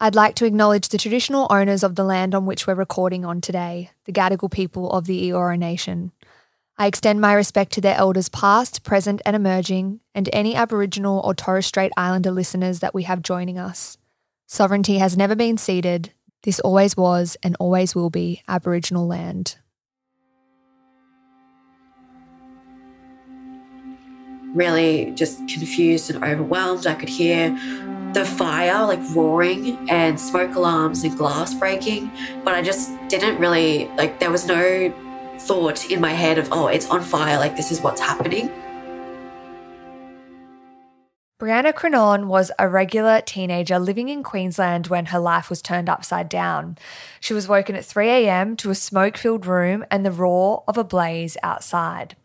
[0.00, 3.40] I'd like to acknowledge the traditional owners of the land on which we're recording on
[3.40, 6.12] today, the Gadigal people of the Eora Nation.
[6.76, 11.34] I extend my respect to their elders past, present, and emerging, and any Aboriginal or
[11.34, 13.98] Torres Strait Islander listeners that we have joining us.
[14.46, 16.12] Sovereignty has never been ceded.
[16.44, 19.56] This always was and always will be Aboriginal land.
[24.54, 26.86] Really just confused and overwhelmed.
[26.86, 27.50] I could hear
[28.12, 32.10] the fire like roaring and smoke alarms and glass breaking,
[32.44, 34.92] but I just didn't really like, there was no
[35.40, 38.50] thought in my head of, oh, it's on fire, like this is what's happening.
[41.40, 46.28] Brianna Creenaune was a regular teenager living in Queensland when her life was turned upside
[46.28, 46.76] down.
[47.20, 48.56] She was woken at 3 a.m.
[48.56, 52.16] to a smoke filled room and the roar of a blaze outside.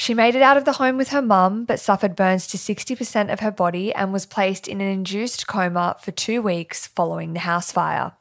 [0.00, 3.30] She made it out of the home with her mum, but suffered burns to 60%
[3.30, 7.40] of her body and was placed in an induced coma for two weeks following the
[7.40, 8.12] house fire.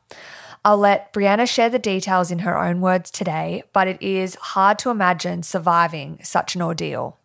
[0.66, 4.78] I'll let Brianna share the details in her own words today, but it is hard
[4.80, 7.18] to imagine surviving such an ordeal.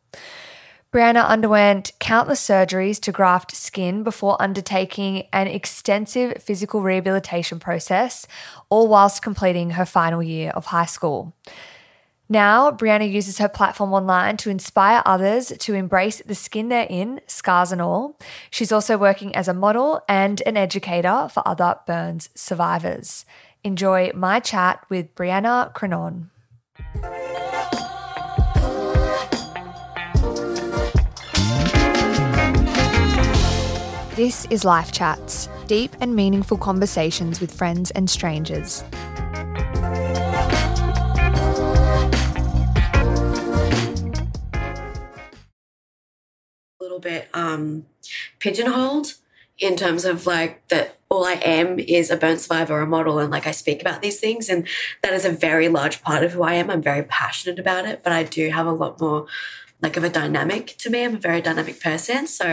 [0.92, 8.28] Brianna underwent countless surgeries to graft skin before undertaking an extensive physical rehabilitation process,
[8.68, 11.34] all whilst completing her final year of high school.
[12.28, 17.20] Now, Brianna uses her platform online to inspire others to embrace the skin they're in,
[17.26, 18.18] scars and all.
[18.50, 23.26] She's also working as a model and an educator for other burns survivors.
[23.62, 26.30] Enjoy my chat with Brianna Creenaune.
[34.16, 38.82] This is Life Chats, deep and meaningful conversations with friends and strangers.
[47.04, 47.86] Bit um,
[48.38, 49.14] pigeonholed
[49.58, 53.30] in terms of like that all I am is a burn survivor a model and
[53.30, 54.66] like I speak about these things and
[55.02, 56.70] that is a very large part of who I am.
[56.70, 59.26] I'm very passionate about it, but I do have a lot more
[59.80, 61.04] like of a dynamic to me.
[61.04, 62.26] I'm a very dynamic person.
[62.26, 62.46] So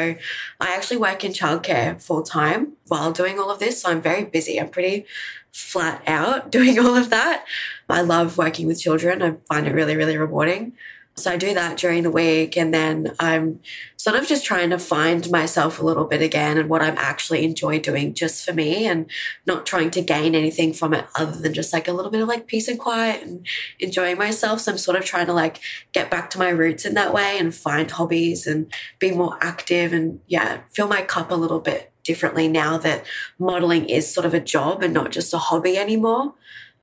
[0.60, 3.82] I actually work in childcare full time while doing all of this.
[3.82, 4.60] So I'm very busy.
[4.60, 5.06] I'm pretty
[5.52, 7.46] flat out doing all of that.
[7.90, 9.22] I love working with children.
[9.22, 10.74] I find it really, really rewarding.
[11.22, 12.58] So I do that during the week.
[12.58, 13.60] And then I'm
[13.98, 17.44] sort of just trying to find myself a little bit again and what I'm actually
[17.44, 19.10] enjoy doing just for me and
[19.46, 22.28] not trying to gain anything from it other than just like a little bit of
[22.28, 23.46] like peace and quiet and
[23.80, 24.62] enjoying myself.
[24.62, 25.60] So I'm sort of trying to like
[25.94, 29.94] get back to my roots in that way and find hobbies and be more active
[29.94, 33.06] and yeah, fill my cup a little bit differently now that
[33.38, 36.34] modeling is sort of a job and not just a hobby anymore.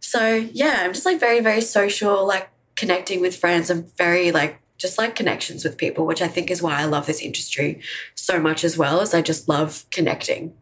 [0.00, 3.70] So yeah, I'm just like very, very social, like connecting with friends.
[3.70, 7.06] I'm very like just like connections with people, which I think is why I love
[7.06, 7.80] this industry
[8.14, 10.54] so much as well, as I just love connecting.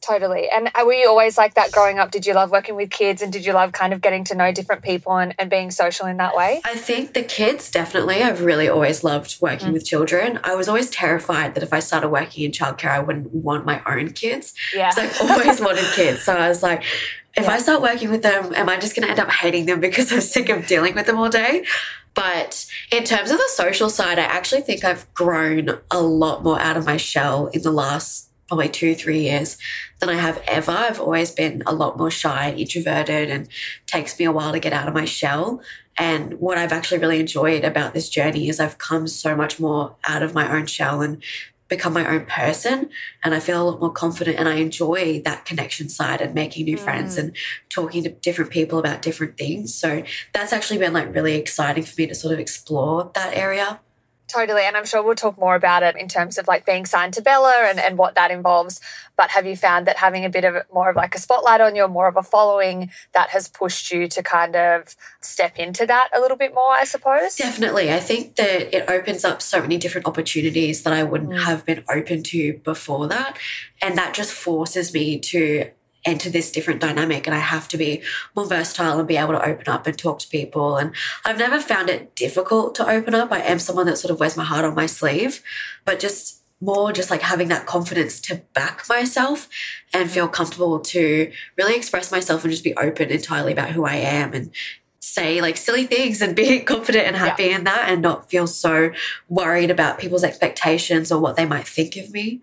[0.00, 0.48] Totally.
[0.48, 2.10] And were you always like that growing up?
[2.10, 4.50] Did you love working with kids and did you love kind of getting to know
[4.50, 6.62] different people and, and being social in that way?
[6.64, 8.22] I think the kids definitely.
[8.22, 9.72] I've really always loved working mm.
[9.74, 10.40] with children.
[10.42, 13.82] I was always terrified that if I started working in childcare, I wouldn't want my
[13.86, 14.54] own kids.
[14.74, 14.90] Yeah.
[14.96, 16.22] I've always wanted kids.
[16.22, 16.82] So I was like,
[17.36, 17.52] if yeah.
[17.52, 20.12] I start working with them, am I just going to end up hating them because
[20.12, 21.64] I'm sick of dealing with them all day?
[22.14, 26.60] But in terms of the social side, I actually think I've grown a lot more
[26.60, 29.58] out of my shell in the last probably two, three years
[30.00, 30.72] than I have ever.
[30.72, 33.48] I've always been a lot more shy and introverted and
[33.86, 35.62] takes me a while to get out of my shell.
[35.96, 39.94] And what I've actually really enjoyed about this journey is I've come so much more
[40.04, 41.22] out of my own shell and
[41.70, 42.90] become my own person
[43.22, 46.66] and I feel a lot more confident and I enjoy that connection side and making
[46.66, 46.80] new mm.
[46.80, 47.34] friends and
[47.70, 49.74] talking to different people about different things.
[49.74, 50.02] So
[50.34, 53.80] that's actually been like really exciting for me to sort of explore that area.
[54.30, 54.62] Totally.
[54.62, 57.22] And I'm sure we'll talk more about it in terms of like being signed to
[57.22, 58.80] Bella and, and what that involves.
[59.16, 61.74] But have you found that having a bit of more of like a spotlight on
[61.74, 66.10] you, more of a following, that has pushed you to kind of step into that
[66.14, 67.34] a little bit more, I suppose?
[67.34, 67.92] Definitely.
[67.92, 71.44] I think that it opens up so many different opportunities that I wouldn't mm.
[71.44, 73.36] have been open to before that.
[73.82, 75.70] And that just forces me to
[76.04, 78.02] enter this different dynamic and I have to be
[78.34, 80.76] more versatile and be able to open up and talk to people.
[80.76, 80.94] And
[81.24, 83.32] I've never found it difficult to open up.
[83.32, 85.42] I am someone that sort of wears my heart on my sleeve,
[85.84, 89.48] but just more just like having that confidence to back myself
[89.94, 93.94] and feel comfortable to really express myself and just be open entirely about who I
[93.94, 94.50] am and
[95.00, 97.56] say like silly things and be confident and happy yeah.
[97.56, 98.92] in that and not feel so
[99.28, 102.42] worried about people's expectations or what they might think of me.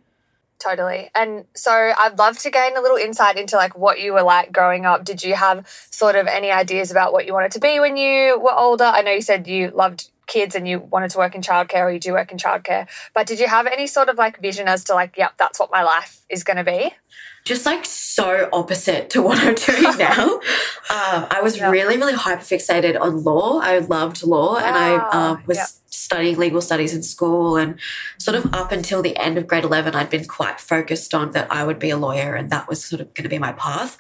[0.60, 1.10] Totally.
[1.14, 4.52] And so I'd love to gain a little insight into like what you were like
[4.52, 5.06] growing up.
[5.06, 8.40] Did you have sort of any ideas about what you wanted to be when you
[8.40, 8.86] were older?
[8.86, 11.92] I know you said you loved kids and you wanted to work in childcare or
[11.92, 12.88] you do work in childcare.
[13.14, 15.72] But did you have any sort of like vision as to like, yep, that's what
[15.72, 16.92] my life is going to be?
[17.48, 20.34] just like so opposite to what I'm doing now.
[20.34, 23.60] um, I was really, really hyper fixated on law.
[23.60, 24.60] I loved law wow.
[24.60, 27.80] and I um, was studying legal studies in school and
[28.18, 31.52] sort of up until the end of grade 11 i'd been quite focused on that
[31.52, 33.98] i would be a lawyer and that was sort of going to be my path.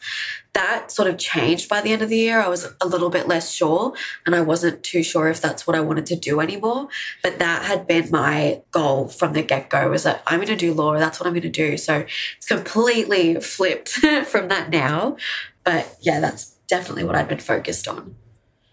[0.53, 2.41] That sort of changed by the end of the year.
[2.41, 3.93] I was a little bit less sure
[4.25, 6.87] and i wasn't too sure if that's what i wanted to do anymore
[7.21, 10.73] but that had been my goal from the get-go was that i'm going to do
[10.73, 11.77] law that's what i'm going to do.
[11.77, 12.05] So
[12.37, 13.89] it's completely flipped
[14.25, 15.17] from that now
[15.63, 18.15] but yeah that's definitely what i'd been focused on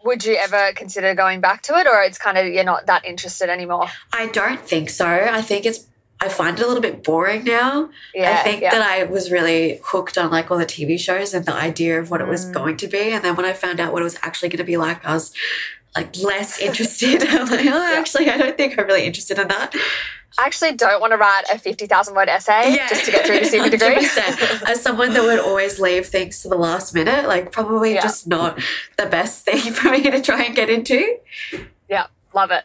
[0.04, 3.04] would you ever consider going back to it or it's kind of you're not that
[3.04, 5.86] interested anymore i don't think so i think it's
[6.20, 8.70] i find it a little bit boring now yeah, i think yeah.
[8.70, 12.10] that i was really hooked on like all the tv shows and the idea of
[12.10, 12.52] what it was mm.
[12.52, 14.64] going to be and then when i found out what it was actually going to
[14.64, 15.32] be like i was
[15.96, 19.74] like less interested i'm like oh actually i don't think i'm really interested in that
[20.36, 22.88] I actually don't want to write a 50,000 word essay yeah.
[22.88, 24.04] just to get through the super degree.
[24.66, 28.02] As someone that would always leave things to the last minute, like probably yeah.
[28.02, 28.58] just not
[28.96, 31.18] the best thing for me to try and get into.
[31.88, 32.64] Yeah, love it.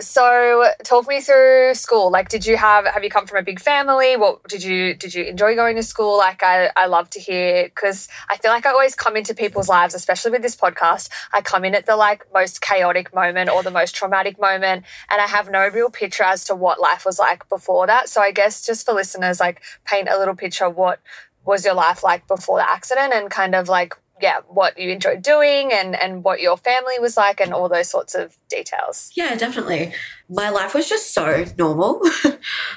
[0.00, 2.10] So, talk me through school.
[2.10, 4.16] Like, did you have have you come from a big family?
[4.16, 6.16] What did you did you enjoy going to school?
[6.18, 9.68] Like, I I love to hear because I feel like I always come into people's
[9.68, 11.08] lives, especially with this podcast.
[11.32, 15.20] I come in at the like most chaotic moment or the most traumatic moment, and
[15.20, 18.08] I have no real picture as to what life was like before that.
[18.08, 21.00] So, I guess just for listeners, like, paint a little picture of what
[21.44, 25.20] was your life like before the accident and kind of like yeah, what you enjoyed
[25.20, 29.10] doing and, and what your family was like and all those sorts of details.
[29.16, 29.92] Yeah, definitely.
[30.30, 32.00] My life was just so normal.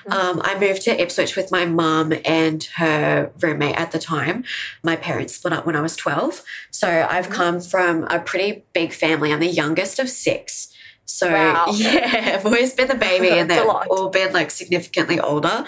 [0.05, 0.11] Mm-hmm.
[0.11, 4.43] um, I moved to Ipswich with my mum and her roommate at the time.
[4.83, 6.43] My parents split up when I was 12.
[6.69, 7.33] So I've mm-hmm.
[7.33, 9.33] come from a pretty big family.
[9.33, 10.71] I'm the youngest of six.
[11.05, 11.65] So wow.
[11.73, 15.65] yeah, I've always been the baby and they've all been like significantly older.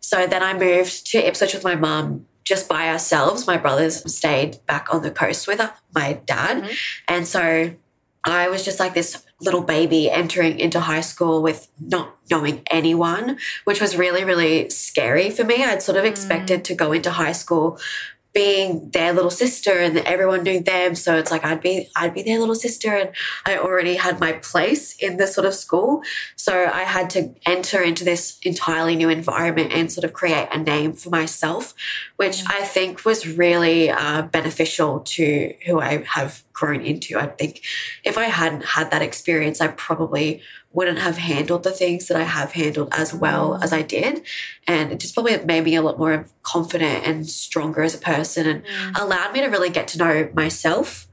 [0.00, 3.46] So then I moved to Ipswich with my mum just by ourselves.
[3.46, 5.60] My brothers stayed back on the coast with
[5.94, 6.62] my dad.
[6.62, 6.72] Mm-hmm.
[7.08, 7.74] And so
[8.24, 13.38] I was just like this little baby entering into high school with not knowing anyone,
[13.64, 15.62] which was really, really scary for me.
[15.62, 16.64] I'd sort of expected mm.
[16.64, 17.78] to go into high school
[18.34, 20.94] being their little sister and everyone knew them.
[20.94, 23.10] So it's like i'd be i'd be their little sister and
[23.46, 26.02] i already had my place in this sort of school.
[26.36, 30.58] So i had to enter into this entirely new environment and sort of create a
[30.58, 31.74] name for myself
[32.16, 37.60] which i think was really uh, beneficial to who i have grown into i think
[38.04, 40.40] if i hadn't had that experience i probably
[40.74, 44.22] wouldn't have handled the things that I have handled as well as I did.
[44.66, 48.46] And it just probably made me a lot more confident and stronger as a person
[48.46, 49.00] and mm.
[49.00, 51.06] allowed me to really get to know myself.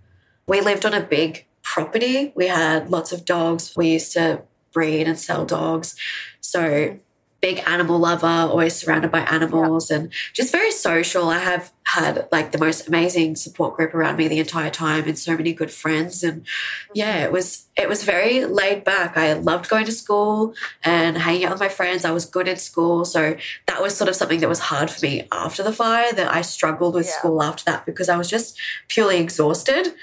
[0.48, 2.34] We lived on a big property.
[2.36, 3.74] We had lots of dogs.
[3.78, 4.42] We used to
[4.74, 5.96] breed and sell dogs.
[6.42, 6.98] So
[7.40, 11.30] big animal lover, always surrounded by animals and just very social.
[11.30, 15.20] I have had like the most amazing support group around me the entire time and
[15.20, 16.46] so many good friends and
[16.94, 19.18] yeah, it was it was very laid back.
[19.18, 20.54] I loved going to school
[20.84, 22.06] and hanging out with my friends.
[22.06, 23.04] I was good at school.
[23.04, 23.36] So
[23.68, 26.42] that was sort of something that was hard for me after the fire that I
[26.42, 27.18] struggled with yeah.
[27.18, 28.58] school after that because I was just
[28.88, 29.94] purely exhausted.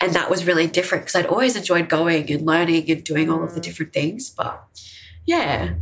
[0.00, 3.42] And that was really different because I'd always enjoyed going and learning and doing all
[3.42, 3.64] of the mm.
[3.64, 4.30] different things.
[4.30, 4.62] But
[5.26, 5.74] yeah,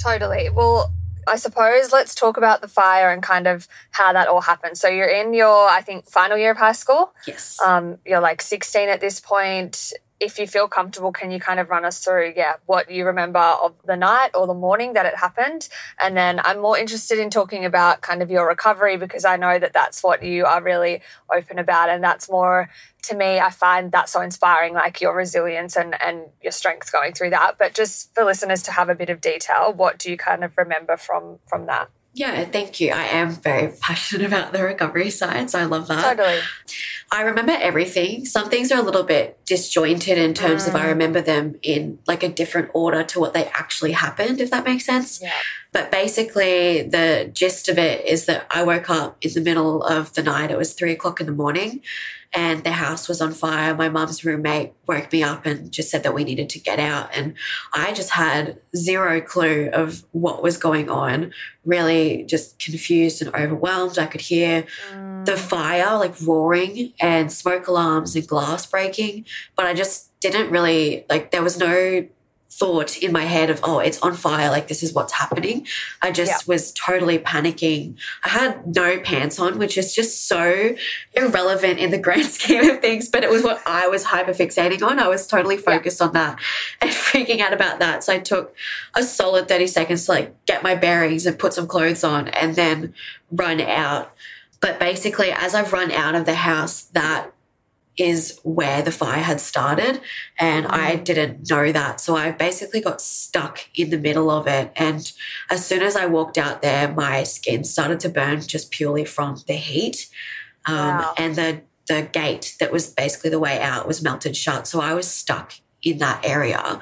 [0.00, 0.48] Totally.
[0.48, 0.92] Well,
[1.26, 4.78] I suppose let's talk about the fire and kind of how that all happened.
[4.78, 7.12] So you're in your, I think, final year of high school.
[7.26, 7.58] Yes.
[7.60, 11.70] Um, you're like 16 at this point if you feel comfortable, can you kind of
[11.70, 15.16] run us through, yeah, what you remember of the night or the morning that it
[15.16, 15.68] happened?
[15.98, 19.58] And then I'm more interested in talking about kind of your recovery because I know
[19.58, 21.00] that that's what you are really
[21.34, 21.88] open about.
[21.88, 22.68] And that's more,
[23.04, 27.14] to me, I find that so inspiring, like your resilience and, and your strength going
[27.14, 27.56] through that.
[27.58, 30.56] But just for listeners to have a bit of detail, what do you kind of
[30.58, 31.88] remember from from that?
[32.12, 32.90] Yeah, thank you.
[32.90, 36.16] I am very passionate about the recovery side, so I love that.
[36.16, 36.40] Totally.
[37.12, 38.24] I remember everything.
[38.24, 40.68] Some things are a little bit disjointed in terms mm.
[40.68, 40.88] of I mm.
[40.88, 44.84] remember them in like a different order to what they actually happened, if that makes
[44.84, 45.20] sense.
[45.22, 45.32] Yeah.
[45.72, 50.12] But basically, the gist of it is that I woke up in the middle of
[50.14, 50.50] the night.
[50.50, 51.80] It was three o'clock in the morning
[52.32, 53.74] and the house was on fire.
[53.74, 57.10] My mum's roommate woke me up and just said that we needed to get out.
[57.14, 57.34] And
[57.72, 61.32] I just had zero clue of what was going on,
[61.64, 63.98] really just confused and overwhelmed.
[63.98, 65.24] I could hear mm.
[65.24, 71.06] the fire like roaring and smoke alarms and glass breaking, but I just didn't really
[71.08, 72.06] like, there was no
[72.52, 75.66] thought in my head of, oh, it's on fire, like this is what's happening.
[76.02, 76.38] I just Yeah.
[76.46, 77.94] was totally panicking.
[78.24, 80.74] I had no pants on, which is just so
[81.14, 84.82] irrelevant in the grand scheme of things, but it was what I was hyper fixating
[84.82, 84.98] on.
[84.98, 86.38] I was totally focused on that
[86.80, 88.02] and freaking out about that.
[88.04, 88.54] So I took
[88.94, 92.56] a solid 30 seconds to like get my bearings and put some clothes on and
[92.56, 92.94] then
[93.30, 94.12] run out.
[94.60, 97.30] But basically, as I've run out of the house, that
[97.96, 100.00] is where the fire had started.
[100.38, 102.00] And I didn't know that.
[102.00, 104.72] So I basically got stuck in the middle of it.
[104.76, 105.10] And
[105.50, 109.42] as soon as I walked out there, my skin started to burn just purely from
[109.46, 110.08] the heat.
[110.66, 111.14] Um, Wow.
[111.16, 114.66] And the, the gate that was basically the way out was melted shut.
[114.66, 116.80] So I was stuck in that area.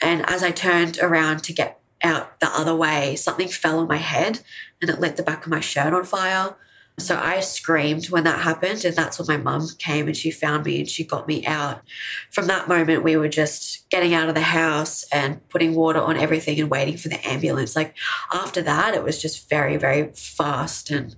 [0.00, 3.96] And as I turned around to get out the other way, something fell on my
[3.96, 4.40] head
[4.80, 6.56] and it lit the back of my shirt on fire.
[6.98, 10.66] So I screamed when that happened, and that's when my mum came and she found
[10.66, 11.80] me and she got me out.
[12.30, 16.16] From that moment, we were just getting out of the house and putting water on
[16.16, 17.76] everything and waiting for the ambulance.
[17.76, 17.94] Like
[18.32, 21.14] after that, it was just very, very fast and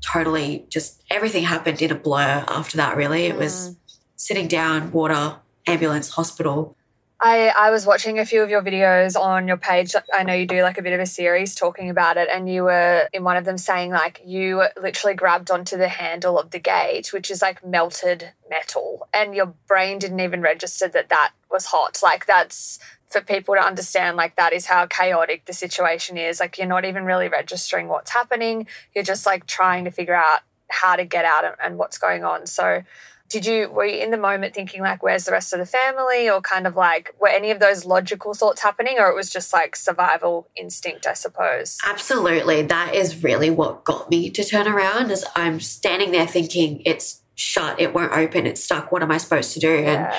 [0.00, 3.24] totally just everything happened in a blur after that, really.
[3.24, 3.76] It was mm.
[4.16, 6.76] sitting down, water, ambulance, hospital.
[7.20, 9.92] I, I was watching a few of your videos on your page.
[10.14, 12.64] I know you do like a bit of a series talking about it, and you
[12.64, 16.60] were in one of them saying like you literally grabbed onto the handle of the
[16.60, 21.66] gate, which is like melted metal, and your brain didn't even register that that was
[21.66, 21.98] hot.
[22.04, 26.38] Like that's for people to understand, like that is how chaotic the situation is.
[26.38, 30.42] Like you're not even really registering what's happening, you're just like trying to figure out
[30.70, 32.46] how to get out and, and what's going on.
[32.46, 32.84] So,
[33.28, 36.28] did you were you in the moment thinking like where's the rest of the family
[36.28, 39.52] or kind of like were any of those logical thoughts happening or it was just
[39.52, 42.62] like survival instinct i suppose Absolutely.
[42.62, 47.22] That is really what got me to turn around is I'm standing there thinking it's
[47.38, 48.90] shut, it won't open, it's stuck.
[48.90, 49.70] What am I supposed to do?
[49.70, 50.12] And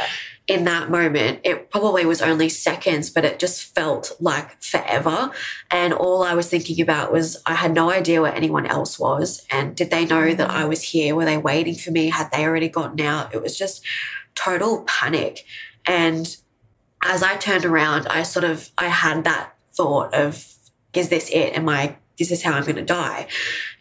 [0.48, 5.32] in that moment, it probably was only seconds, but it just felt like forever.
[5.70, 9.46] And all I was thinking about was I had no idea where anyone else was.
[9.52, 11.14] And did they know that I was here?
[11.14, 12.10] Were they waiting for me?
[12.10, 13.36] Had they already gotten out?
[13.36, 13.86] It was just
[14.34, 15.46] total panic.
[15.86, 16.36] And
[17.04, 20.52] as I turned around, I sort of I had that thought of,
[20.94, 21.56] is this it?
[21.56, 23.28] Am I this is this how I'm gonna die?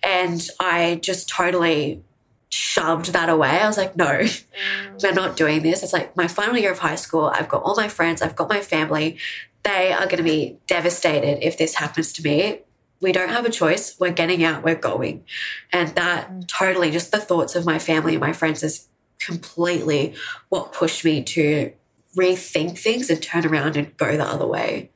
[0.02, 2.02] And I just totally
[2.50, 3.60] shoved that away.
[3.60, 5.02] I was like, no, mm.
[5.02, 5.82] we're not doing this.
[5.82, 7.26] It's like my final year of high school.
[7.34, 9.18] I've got all my friends, I've got my family.
[9.64, 12.60] They are going to be devastated if this happens to me.
[13.00, 13.98] We don't have a choice.
[14.00, 15.24] We're getting out, we're going.
[15.72, 16.48] And that mm.
[16.48, 18.88] totally, just the thoughts of my family and my friends is
[19.18, 20.14] completely
[20.48, 21.72] what pushed me to
[22.16, 24.90] rethink things and turn around and go the other way.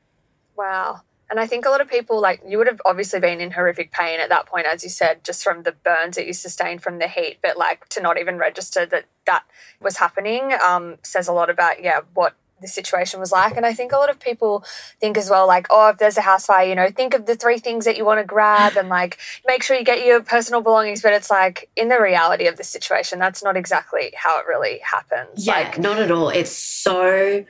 [0.57, 3.51] wow and i think a lot of people like you would have obviously been in
[3.51, 6.83] horrific pain at that point as you said just from the burns that you sustained
[6.83, 9.45] from the heat but like to not even register that that
[9.81, 13.57] was happening um, says a lot about yeah what the situation was like.
[13.57, 14.65] And I think a lot of people
[15.01, 17.37] think as well, like, oh, if there's a house fire, you know, think of the
[17.37, 20.63] three things that you want to grab and like make sure you get your personal
[20.63, 21.03] belongings.
[21.03, 24.79] But it's like in the reality of the situation, that's not exactly how it really
[24.79, 25.47] happens.
[25.47, 26.31] Yeah, Like, not at all.
[26.31, 27.45] It's so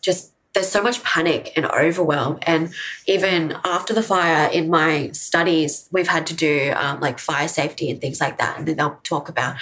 [0.00, 2.36] just there's so much panic and overwhelm.
[2.42, 2.74] And
[3.06, 7.88] even after the fire in my studies, we've had to do um, like fire safety
[7.92, 8.58] and things like that.
[8.58, 9.54] And then they'll talk about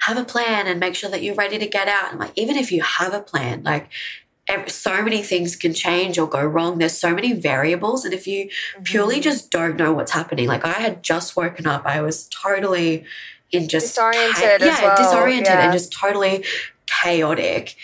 [0.00, 2.10] have a plan and make sure that you're ready to get out.
[2.10, 3.88] And like, even if you have a plan, like
[4.66, 6.76] so many things can change or go wrong.
[6.76, 8.04] There's so many variables.
[8.04, 8.50] And if you
[8.84, 13.06] purely just don't know what's happening, like I had just woken up, I was totally
[13.52, 15.64] in just Disoriented as yeah, well, disoriented yeah.
[15.64, 16.44] and just totally
[16.84, 17.74] chaotic.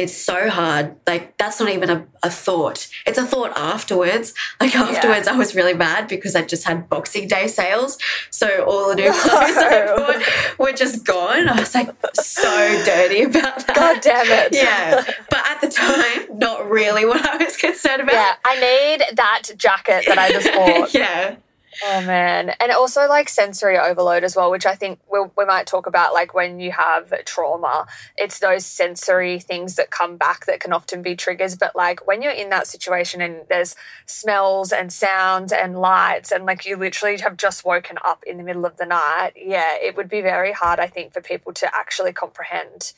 [0.00, 0.96] It's so hard.
[1.06, 2.88] Like that's not even a, a thought.
[3.06, 4.32] It's a thought afterwards.
[4.58, 7.98] Like afterwards, I was really mad because I just had Boxing Day sales,
[8.30, 11.50] so all the new clothes I bought were just gone.
[11.50, 13.76] I was like so dirty about that.
[13.76, 14.54] God damn it.
[14.60, 18.14] Yeah, but at the time, not really what I was concerned about.
[18.14, 20.94] Yeah, I need that jacket that I just bought.
[20.94, 21.36] yeah.
[21.82, 25.66] Oh man, and also like sensory overload as well, which I think we'll, we might
[25.66, 26.12] talk about.
[26.12, 31.00] Like when you have trauma, it's those sensory things that come back that can often
[31.00, 31.56] be triggers.
[31.56, 36.44] But like when you're in that situation and there's smells and sounds and lights, and
[36.44, 39.96] like you literally have just woken up in the middle of the night, yeah, it
[39.96, 42.92] would be very hard, I think, for people to actually comprehend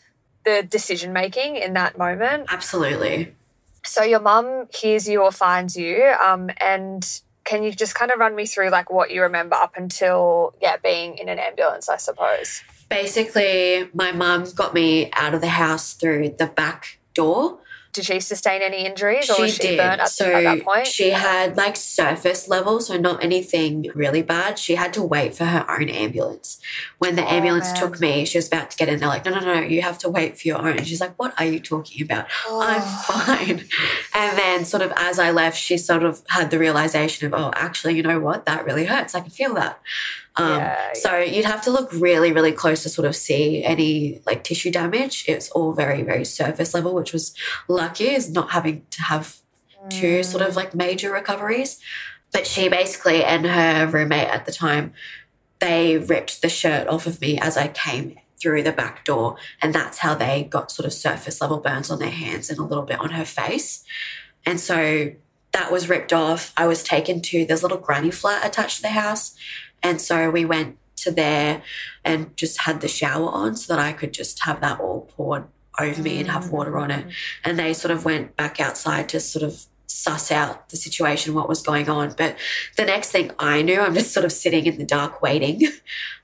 [0.44, 2.46] the decision making in that moment.
[2.50, 3.34] Absolutely.
[3.84, 8.18] So your mum hears you or finds you, um, and can you just kind of
[8.18, 11.96] run me through like what you remember up until yeah being in an ambulance, I
[11.96, 12.62] suppose.
[12.88, 17.58] Basically, my mum got me out of the house through the back door.
[17.92, 19.76] Did she sustain any injuries or she was she did.
[19.76, 20.86] burnt at, so at that point?
[20.86, 24.58] she had like surface level, so not anything really bad.
[24.58, 26.58] She had to wait for her own ambulance.
[26.98, 27.76] When the Oh, ambulance man.
[27.76, 28.98] took me, she was about to get in.
[28.98, 30.82] They're like, no, no, no, you have to wait for your own.
[30.84, 32.26] She's like, what are you talking about?
[32.48, 33.04] I'm Oh.
[33.06, 33.68] fine.
[34.14, 37.50] And then, sort of, as I left, she sort of had the realization of, oh,
[37.54, 38.46] actually, you know what?
[38.46, 39.14] That really hurts.
[39.14, 39.78] I can feel that.
[40.36, 44.20] Um, Yeah, so you'd have to look really, really close to sort of see any
[44.26, 45.24] like tissue damage.
[45.28, 47.34] It's all very, very surface level, which was
[47.68, 49.36] lucky, is not having to have
[49.90, 51.80] two sort of like major recoveries.
[52.32, 54.94] But she basically and her roommate at the time,
[55.58, 59.36] they ripped the shirt off of me as I came through the back door.
[59.60, 62.64] And that's how they got sort of surface level burns on their hands and a
[62.64, 63.84] little bit on her face.
[64.46, 65.12] And so
[65.52, 66.52] that was ripped off.
[66.56, 69.36] I was taken to this little granny flat attached to the house.
[69.82, 71.62] And so we went to there
[72.04, 75.44] and just had the shower on so that I could just have that all poured
[75.78, 77.06] over me and have water on it.
[77.44, 81.48] And they sort of went back outside to sort of suss out the situation, what
[81.48, 82.14] was going on.
[82.16, 82.36] But
[82.76, 85.62] the next thing I knew, I'm just sort of sitting in the dark waiting.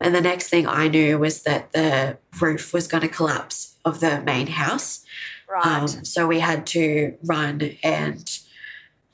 [0.01, 3.99] And the next thing I knew was that the roof was going to collapse of
[3.99, 5.05] the main house.
[5.51, 5.67] Right.
[5.67, 8.39] Um, so we had to run and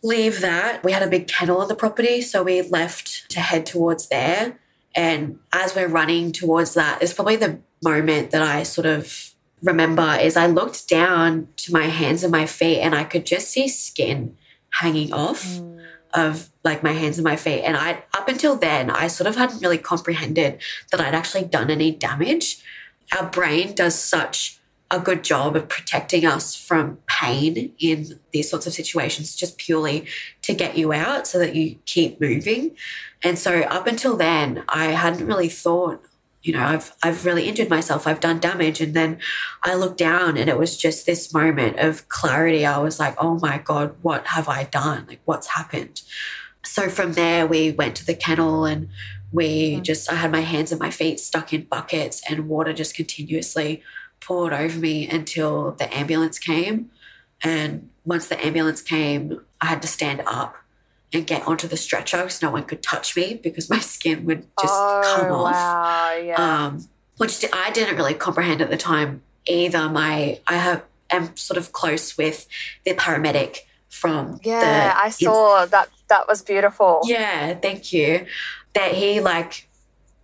[0.04, 0.84] leave that.
[0.84, 4.58] We had a big kennel on the property, so we left to head towards there.
[4.94, 9.32] And as we're running towards that, it's probably the moment that I sort of
[9.62, 13.48] remember is I looked down to my hands and my feet and I could just
[13.50, 14.36] see skin
[14.70, 15.80] hanging off Mm.
[16.12, 17.62] of like my hands and my feet.
[17.62, 20.60] And I up until then, I sort of hadn't really comprehended
[20.92, 22.58] that I'd actually done any damage.
[23.18, 24.58] Our brain does such
[24.94, 30.06] a good job of protecting us from pain in these sorts of situations, just purely
[30.42, 32.76] to get you out so that you keep moving.
[33.22, 36.02] And so up until then, I hadn't really thought,
[36.42, 38.80] you know, I've I've really injured myself, I've done damage.
[38.80, 39.18] And then
[39.62, 42.64] I looked down and it was just this moment of clarity.
[42.66, 45.06] I was like, oh my God, what have I done?
[45.08, 46.02] Like what's happened?
[46.62, 48.88] So from there we went to the kennel and
[49.32, 49.82] we mm-hmm.
[49.82, 53.82] just I had my hands and my feet stuck in buckets and water just continuously
[54.24, 56.90] poured over me until the ambulance came.
[57.42, 60.56] And once the ambulance came, I had to stand up
[61.12, 64.42] and get onto the stretcher because no one could touch me because my skin would
[64.60, 65.52] just oh, come off.
[65.52, 66.64] Wow, yeah.
[66.66, 66.88] Um,
[67.18, 69.88] which I didn't really comprehend at the time either.
[69.88, 72.48] My I have am sort of close with
[72.84, 75.88] the paramedic from yeah, the I saw that.
[76.08, 77.00] That was beautiful.
[77.04, 78.26] yeah, thank you.
[78.74, 79.68] That he like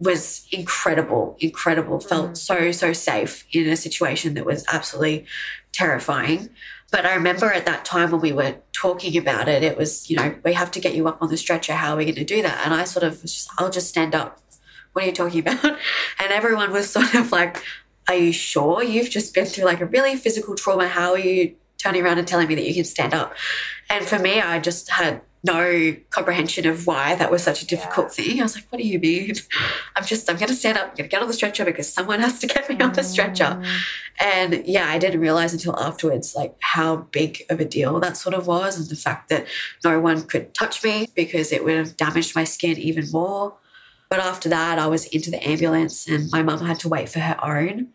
[0.00, 2.00] was incredible, incredible.
[2.00, 2.36] Felt mm.
[2.36, 5.26] so so safe in a situation that was absolutely
[5.72, 6.50] terrifying.
[6.90, 10.16] But I remember at that time when we were talking about it, it was you
[10.16, 11.74] know we have to get you up on the stretcher.
[11.74, 12.62] How are we going to do that?
[12.64, 14.40] And I sort of was just I'll just stand up.
[14.92, 15.64] What are you talking about?
[15.64, 17.62] And everyone was sort of like,
[18.08, 20.88] Are you sure you've just been through like a really physical trauma?
[20.88, 23.34] How are you turning around and telling me that you can stand up?
[23.88, 28.12] And for me, I just had no comprehension of why that was such a difficult
[28.12, 28.40] thing.
[28.40, 29.32] I was like, what do you mean?
[29.96, 31.90] I'm just, I'm going to stand up, I'm going to get on the stretcher because
[31.90, 33.44] someone has to get me on the stretcher.
[33.44, 33.80] Mm.
[34.20, 38.34] And yeah, I didn't realize until afterwards, like how big of a deal that sort
[38.34, 38.78] of was.
[38.78, 39.46] And the fact that
[39.82, 43.54] no one could touch me because it would have damaged my skin even more.
[44.10, 47.20] But after that, I was into the ambulance and my mum had to wait for
[47.20, 47.88] her own.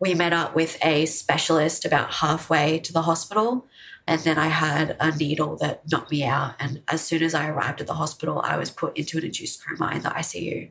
[0.00, 3.64] We met up with a specialist about halfway to the hospital.
[4.06, 6.54] And then I had a needle that knocked me out.
[6.60, 9.64] And as soon as I arrived at the hospital, I was put into an induced
[9.64, 10.70] coma in the ICU.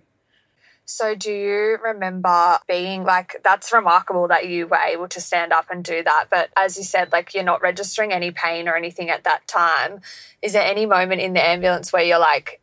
[0.86, 5.70] So, do you remember being like, that's remarkable that you were able to stand up
[5.72, 6.26] and do that?
[6.30, 10.02] But as you said, like, you're not registering any pain or anything at that time.
[10.42, 12.60] Is there any moment in the ambulance where you're like,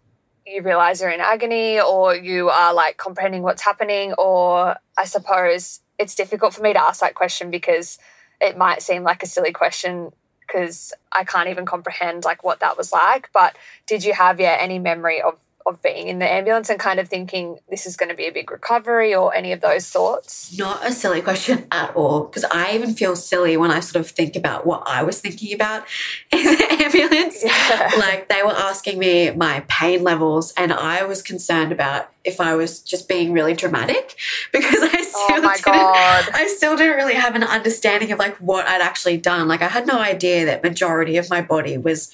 [0.46, 4.12] you realize you're in agony or you are like comprehending what's happening?
[4.18, 7.98] Or I suppose it's difficult for me to ask that question because
[8.40, 10.12] it might seem like a silly question
[10.51, 13.31] because I can't even comprehend like what that was like.
[13.33, 16.99] But did you have yeah any memory of of being in the ambulance and kind
[16.99, 20.57] of thinking this is going to be a big recovery or any of those thoughts?
[20.59, 24.11] Not a silly question at all, because I even feel silly when I sort of
[24.11, 25.87] think about what I was thinking about
[26.33, 27.42] in the ambulance.
[27.44, 27.90] Yeah.
[27.99, 32.55] Like they were asking me my pain levels, and I was concerned about if I
[32.55, 34.14] was just being really dramatic
[34.53, 36.29] because I oh still Oh my didn't, God.
[36.35, 39.49] I still didn't really have an understanding of like what I'd actually done.
[39.49, 42.11] Like I had no idea that majority of my body was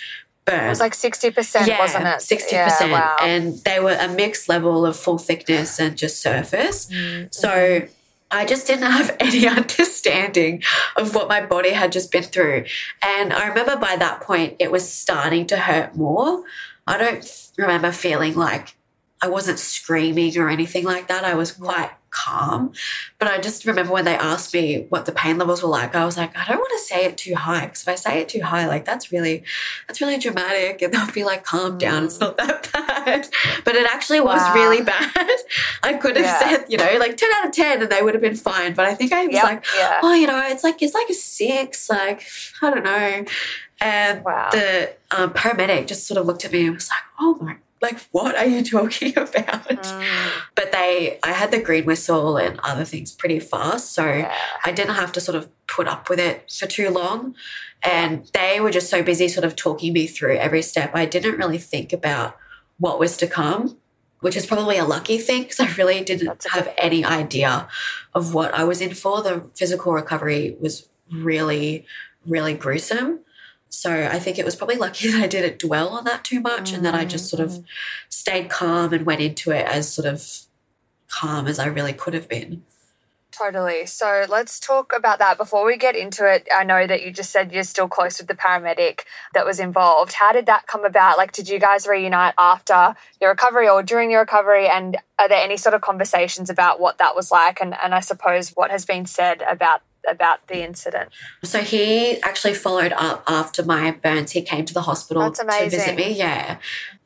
[0.46, 0.66] burned.
[0.66, 2.22] It was like 60%, wasn't it?
[2.22, 3.16] Sixty Yeah, percent, wow.
[3.20, 6.87] and they were a mixed level of full thickness and just surface.
[6.90, 7.82] Mm, So
[8.30, 10.62] I just didn't have any understanding
[10.96, 12.64] of what my body had just been through.
[13.02, 16.42] And I remember by that point, it was starting to hurt more.
[16.87, 18.74] I don't remember feeling like
[19.22, 21.24] I wasn't screaming or anything like that.
[21.24, 22.72] I was quite calm.
[23.18, 26.05] But I just remember when they asked me what the pain levels were like, I
[26.05, 28.29] was like, I don't want to say it too high because if I say it
[28.29, 29.42] too high, like that's really,
[29.87, 33.29] that's really dramatic, and they'll be like, calm down, it's not that bad.
[33.64, 34.55] But it actually was Wow.
[34.55, 35.12] really bad.
[35.83, 36.38] I could have Yeah.
[36.38, 38.74] said, you know, like ten out of ten, and they would have been fine.
[38.74, 40.00] But I think I was Yep, like, yeah.
[40.02, 42.22] oh, you know, it's like it's like a six, like
[42.62, 43.24] I don't know.
[43.81, 44.48] And Wow.
[44.52, 47.57] the um, paramedic just sort of looked at me and was like, oh my.
[47.82, 49.68] Like what are you talking about?
[49.68, 54.34] Mm, But they, I had the green whistle and other things pretty fast, so yeah.
[54.64, 57.34] I didn't have to sort of put up with it for too long.
[57.82, 60.90] And they were just so busy sort of talking me through every step.
[60.94, 62.36] I didn't really think about
[62.78, 63.76] what was to come,
[64.20, 67.68] which is probably a lucky thing because I really didn't have any idea
[68.14, 69.22] of what I was in for.
[69.22, 71.84] The physical recovery was really,
[72.26, 73.20] really gruesome.
[73.76, 76.72] So I think it was probably lucky that I didn't dwell on that too much
[76.72, 77.64] and that I just sort of mm.
[78.08, 80.26] stayed calm and went into it as sort of
[81.08, 82.62] calm as I really could have been.
[83.30, 83.84] Totally.
[83.84, 86.48] So let's talk about that before we get into it.
[86.50, 89.00] I know that you just said you're still close with the paramedic
[89.34, 90.14] that was involved.
[90.14, 91.18] How did that come about?
[91.18, 94.68] Like, did you guys reunite after your recovery or during your recovery?
[94.68, 97.60] And are there any sort of conversations about what that was like?
[97.60, 101.10] And, and I suppose what has been said about about the incident?
[101.44, 104.32] So he actually followed up after my burns.
[104.32, 106.12] He came to the hospital to visit me.
[106.12, 106.58] Yeah.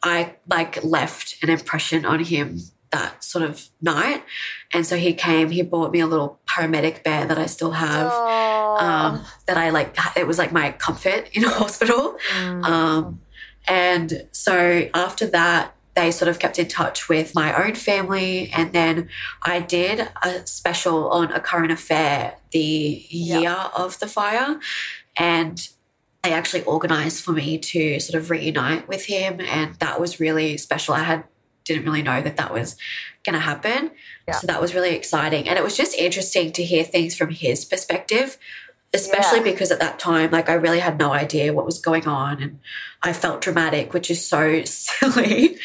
[0.02, 2.60] I like left an impression on him
[2.90, 4.24] that sort of night.
[4.72, 8.12] And so he came, he bought me a little paramedic bear that I still have.
[8.80, 12.16] Um, that I like, it was like my comfort in a hospital.
[12.34, 12.64] Mm.
[12.64, 13.20] Um,
[13.68, 18.50] and so after that, they sort of kept in touch with my own family.
[18.54, 19.08] And then
[19.42, 24.60] I did a special on a current affair the year of the fire.
[25.16, 25.68] And
[26.22, 29.40] they actually organized for me to sort of reunite with him.
[29.40, 30.94] And that was really special.
[30.94, 31.24] I had
[31.64, 32.76] didn't really know that that was
[33.24, 33.90] going to happen.
[34.26, 34.34] Yeah.
[34.34, 35.48] So that was really exciting.
[35.48, 38.38] And it was just interesting to hear things from his perspective,
[38.92, 39.44] especially Yeah.
[39.52, 42.42] because at that time, like I really had no idea what was going on.
[42.42, 42.58] And
[43.02, 45.58] I felt dramatic, which is so silly.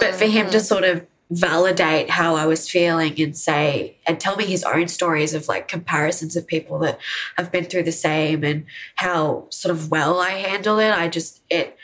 [0.00, 0.62] But for him to Mm.
[0.66, 5.32] sort of validate how I was feeling and say, and tell me his own stories
[5.32, 6.98] of like comparisons of people that
[7.38, 8.66] have been through the same and
[8.96, 11.76] how sort of well I handle it, I just, it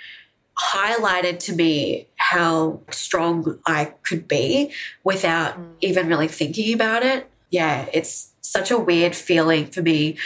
[0.60, 4.72] highlighted to me how strong I could be
[5.04, 5.68] without Mm.
[5.80, 7.30] even really thinking about it.
[7.50, 10.16] Yeah, it's such a weird feeling for me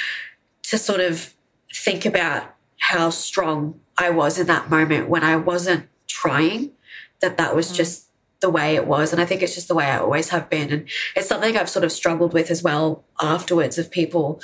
[0.64, 1.34] to sort of
[1.74, 6.70] think about how strong I was in that moment when I wasn't trying,
[7.20, 7.76] that that was Mm.
[7.76, 8.06] just
[8.40, 9.12] the way it was.
[9.12, 10.70] And I think it's just the way I always have been.
[10.72, 14.40] And it's something I've sort of struggled with as well afterwards of people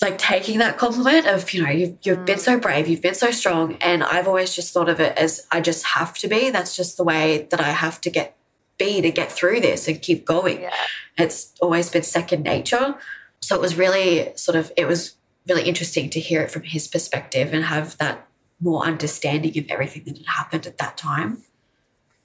[0.00, 3.30] like taking that compliment of, you know, you've, you've been so brave, you've been so
[3.30, 3.76] strong.
[3.82, 6.50] And I've always just thought of it as I just have to be.
[6.50, 8.36] That's just the way that I have to get
[8.78, 10.72] be to get through this and keep going Yeah.
[11.18, 12.94] it's always been second nature.
[13.40, 15.14] So it was really sort of, it was
[15.48, 18.28] really interesting to hear it from his perspective and have that
[18.60, 21.42] more understanding of everything that had happened at that time.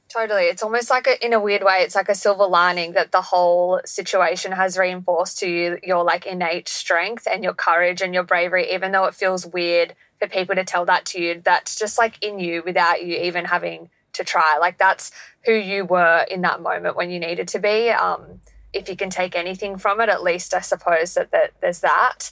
[0.09, 0.43] Totally.
[0.43, 3.21] It's almost like a, in a weird way, it's like a silver lining that the
[3.21, 8.23] whole situation has reinforced to you your like innate strength and your courage and your
[8.23, 11.41] bravery, even though it feels weird for people to tell that to you.
[11.43, 14.57] That's just like in you without you even having to try.
[14.59, 15.11] Like that's
[15.45, 17.89] who you were in that moment when you needed to be.
[17.89, 18.39] Um,
[18.71, 22.31] if you can take anything from it, at least I suppose that, that there's that.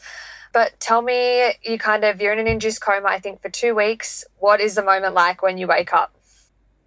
[0.56, 3.76] But tell me, you kind of, you're in an induced coma, I think, for two
[3.76, 4.24] weeks.
[4.40, 6.16] What is the moment like when you wake up?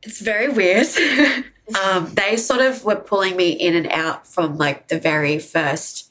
[0.03, 0.87] It's very weird.
[1.85, 6.11] um, they sort of were pulling me in and out from like the very first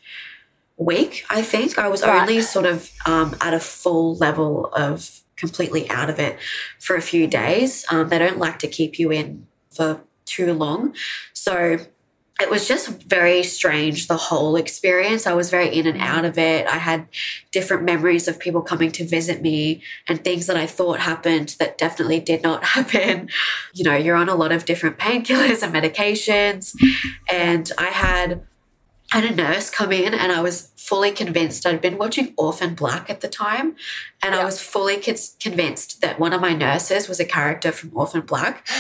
[0.77, 1.79] week, I think.
[1.79, 2.21] I was Right.
[2.21, 6.37] only sort of um, at a full level of completely out of it
[6.77, 7.85] for a few days.
[7.89, 10.93] Um, they don't like to keep you in for too long.
[11.33, 11.79] So
[12.39, 15.25] it was just very strange, the whole experience.
[15.25, 16.67] I was very in and out of it.
[16.67, 17.07] I had
[17.51, 21.79] different memories of people coming to visit me and things that I thought happened that
[21.79, 23.29] definitely did not happen.
[23.73, 26.75] You know, you're on a lot of different painkillers and medications.
[27.31, 28.43] And I had
[29.11, 31.65] had a nurse come in and I was fully convinced.
[31.65, 33.75] I'd been watching Orphan Black at the time
[34.21, 37.91] and I was fully con- convinced that one of my nurses was a character from
[37.93, 38.67] Orphan Black.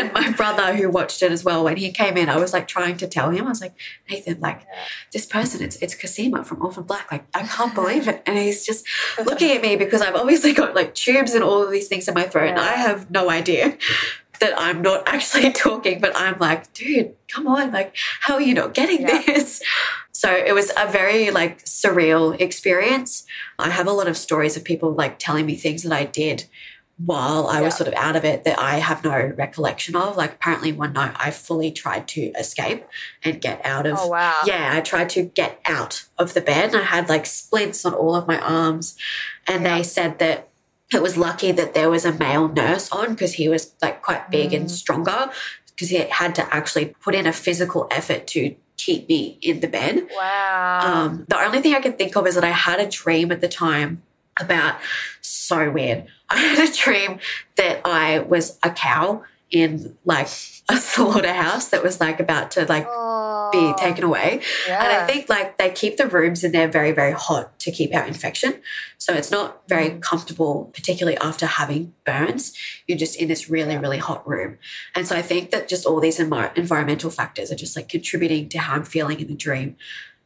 [0.00, 2.66] And my brother who watched it as well when he came in I was like
[2.66, 3.46] trying to tell him.
[3.46, 3.74] I was like
[4.08, 4.62] Nathan like
[5.12, 7.10] this person it's it's Cosima from Orphan Black.
[7.12, 8.22] Like I can't believe it.
[8.26, 8.86] And he's just
[9.24, 12.14] looking at me because I've obviously got like tubes and all of these things in
[12.14, 13.76] my throat and I have no idea
[14.40, 18.54] that I'm not actually talking, but I'm like, dude, come on, like, how are you
[18.54, 19.22] not getting Yeah.
[19.26, 19.62] this?
[20.12, 23.24] So it was a very like surreal experience.
[23.58, 26.44] I have a lot of stories of people like telling me things that I did
[27.06, 30.18] while I was sort of out of it that I have no recollection of.
[30.18, 32.84] Like apparently one night I fully tried to escape
[33.24, 34.34] and get out of Oh wow.
[34.44, 36.74] yeah, I tried to get out of the bed.
[36.74, 38.98] I had like splints on all of my arms.
[39.46, 39.78] And Yeah.
[39.78, 40.49] they said that
[40.92, 44.30] it was lucky that there was a male nurse on because he was like quite
[44.30, 44.70] big and Mm.
[44.70, 45.30] stronger
[45.66, 49.68] because he had to actually put in a physical effort to keep me in the
[49.68, 50.08] bed.
[50.16, 50.80] Wow.
[50.82, 53.40] Um, the only thing I can think of is that I had a dream at
[53.40, 54.02] the time
[54.38, 54.76] about
[55.20, 56.06] so weird.
[56.30, 57.18] I had a dream
[57.56, 60.28] that I was a cow in like
[60.70, 64.40] a slaughterhouse that was like about to like oh, be taken away.
[64.66, 64.82] Yeah.
[64.82, 67.92] And I think like they keep the rooms in there very, very hot to keep
[67.92, 68.60] out infection.
[68.98, 70.02] So it's not very Mm.
[70.02, 72.52] comfortable, particularly after having burns.
[72.86, 74.58] You're just in this really, really hot room.
[74.94, 78.48] And so I think that just all these envi- environmental factors are just like contributing
[78.50, 79.76] to how I'm feeling in the dream.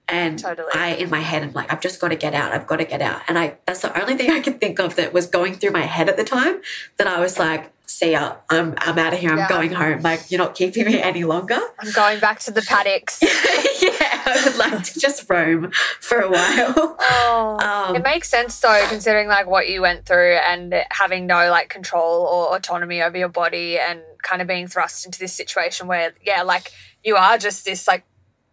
[0.08, 0.68] And Totally.
[0.74, 2.52] I, in my head, I'm like, I've just got to get out.
[2.52, 3.22] I've got to get out.
[3.26, 5.80] And I, that's the only thing I could think of that was going through my
[5.82, 6.60] head at the time.
[6.98, 8.36] That I was like, see ya.
[8.50, 9.30] I'm, I'm out of here.
[9.30, 9.48] I'm Yeah.
[9.48, 10.02] going home.
[10.02, 11.58] Like, you're not keeping me any longer.
[11.78, 13.18] I'm going back to the paddocks.
[13.22, 16.96] yeah, I would like to just roam for a while.
[17.00, 17.58] Oh.
[17.62, 21.70] Um, it makes sense though, considering like what you went through and having no like
[21.70, 26.12] control or autonomy over your body and kind of being thrust into this situation where,
[26.22, 28.04] yeah, like you are just this like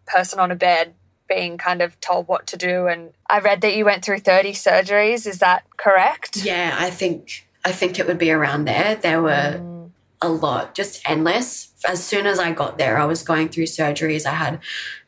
[0.08, 0.94] person on a bed
[1.36, 2.88] being kind of told what to do.
[2.88, 5.26] And I read that you went through 30 surgeries.
[5.26, 6.38] Is that correct?
[6.38, 8.96] yeah, I think I think it would be around there.
[8.96, 9.90] There were Mm.
[10.22, 11.70] a lot, just endless.
[11.88, 14.26] As soon as I got there, I was going through surgeries.
[14.26, 14.60] I had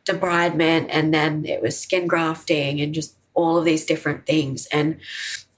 [0.06, 4.68] debridement, and then it was skin grafting, and just all of these different things.
[4.72, 4.98] And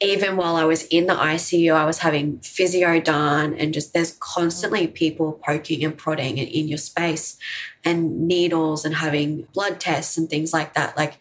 [0.01, 4.17] even while I was in the ICU, I was having physio done, and just there's
[4.19, 7.37] constantly people poking and prodding in, in your space,
[7.83, 10.97] and needles, and having blood tests and things like that.
[10.97, 11.17] Like,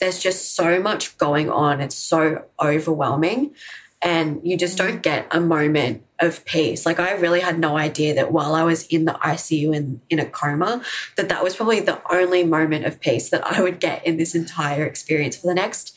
[0.00, 1.80] there's just so much going on.
[1.80, 3.54] It's so overwhelming
[4.02, 4.86] and you just mm.
[4.86, 6.86] don't get a moment of peace.
[6.86, 10.18] Like I really had no idea that while I was in the ICU and in
[10.18, 10.82] a coma,
[11.16, 14.34] that that was probably the only moment of peace that I would get in this
[14.34, 15.96] entire experience for the next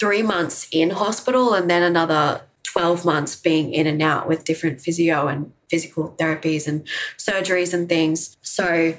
[0.00, 4.80] three months in hospital and then another 12 months being in and out with different
[4.80, 6.86] physio and physical therapies and
[7.18, 8.36] surgeries and things.
[8.40, 8.96] So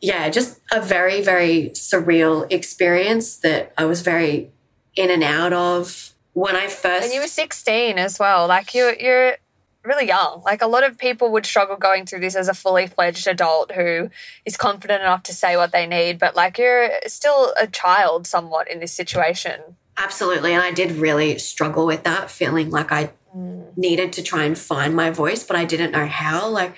[0.00, 4.50] yeah, just a very, very surreal experience that I was very
[4.96, 8.46] in and out of when I first And you were 16 as well.
[8.46, 9.36] Like you're, you're
[9.84, 10.42] really young.
[10.44, 13.72] Like a lot of people would struggle going through this as a fully fledged adult
[13.72, 14.08] who
[14.44, 18.70] is confident enough to say what they need, but like you're still a child somewhat
[18.70, 19.76] in this situation.
[19.96, 20.52] Absolutely.
[20.52, 23.76] And I did really struggle with that, feeling like I mm.
[23.76, 26.48] needed to try and find my voice, but I didn't know how.
[26.48, 26.76] Like,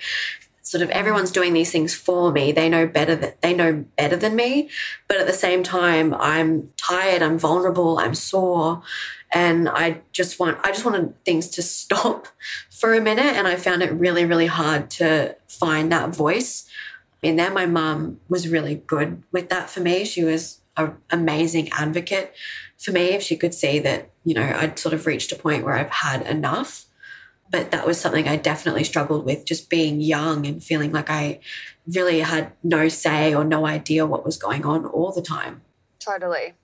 [0.67, 2.51] sort of everyone's doing these things for me.
[2.51, 4.69] They know better that they know better than me.
[5.07, 8.81] But at the same time, I'm tired, I'm vulnerable, I'm sore.
[9.33, 12.27] And I just want I just wanted things to stop
[12.69, 13.35] for a minute.
[13.35, 16.67] And I found it really, really hard to find that voice.
[17.21, 20.05] In there, my mum was really good with that for me.
[20.05, 22.33] She was an amazing advocate
[22.77, 25.63] for me if she could see that, you know, I'd sort of reached a point
[25.63, 26.85] where I've had enough.
[27.49, 31.39] But that was something I definitely struggled with, just being young and feeling like I
[31.87, 35.61] really had no say or no idea what was going on all the time.
[35.99, 36.55] Totally.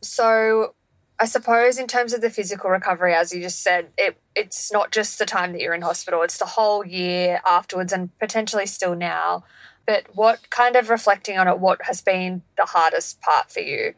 [0.00, 0.74] So
[1.18, 4.90] I suppose in terms of the physical recovery, as you just said, it it's not
[4.90, 8.96] just the time that you're in hospital, it's the whole year afterwards and potentially still
[8.96, 9.44] now.
[9.86, 13.94] But what kind of reflecting on it, what has been the hardest part for you?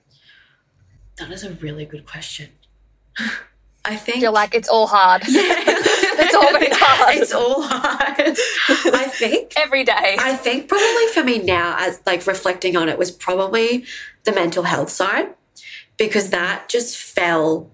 [1.18, 2.51] That is a really good question.
[3.85, 5.23] I think You're like, it's all hard.
[5.27, 7.16] it's all been hard.
[7.16, 8.37] It's all hard.
[8.95, 10.16] I think Every day.
[10.18, 13.85] I think probably for me now, as like reflecting on it, was probably
[14.25, 15.35] the mental health side
[15.97, 17.71] because that just fell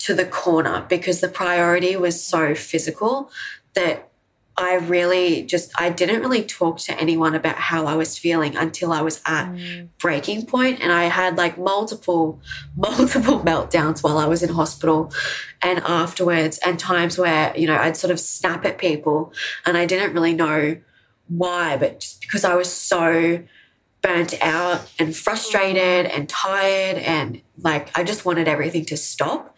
[0.00, 3.30] to the corner because the priority was so physical
[3.74, 4.09] that
[4.60, 8.92] I really just I didn't really talk to anyone about how I was feeling until
[8.92, 9.88] I was at mm.
[9.98, 12.40] breaking point and I had like multiple
[12.76, 15.12] multiple meltdowns while I was in hospital
[15.62, 19.32] and afterwards and times where you know I'd sort of snap at people
[19.64, 20.76] and I didn't really know
[21.28, 23.42] why but just because I was so
[24.02, 29.56] burnt out and frustrated and tired and like I just wanted everything to stop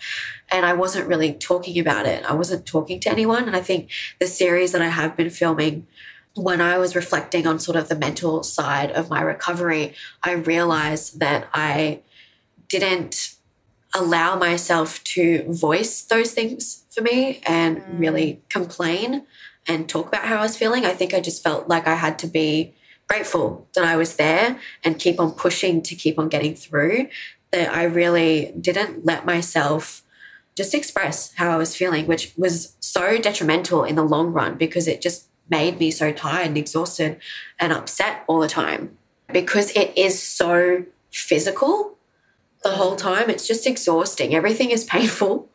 [0.51, 2.25] and I wasn't really talking about it.
[2.29, 5.87] I wasn't talking to anyone and I think the series that I have been filming
[6.35, 11.21] when I was reflecting on sort of the mental side of my recovery, I realized
[11.21, 12.01] that I
[12.69, 13.35] didn't
[13.95, 18.01] allow myself to voice those things for me and Mm.
[18.01, 19.27] really complain
[19.69, 20.87] and talk about how I was feeling.
[20.87, 22.75] I think I just felt like I had to be
[23.13, 27.09] grateful that I was there and keep on pushing to keep on getting through.
[27.51, 30.03] That I really didn't let myself
[30.57, 34.89] just express how I was feeling, which was so detrimental in the long run because
[34.89, 37.21] it just made me so tired and exhausted
[37.59, 38.97] and upset all the time
[39.31, 41.99] because it is so physical
[42.63, 43.29] the whole time.
[43.29, 44.35] It's just exhausting.
[44.35, 45.51] Everything is painful.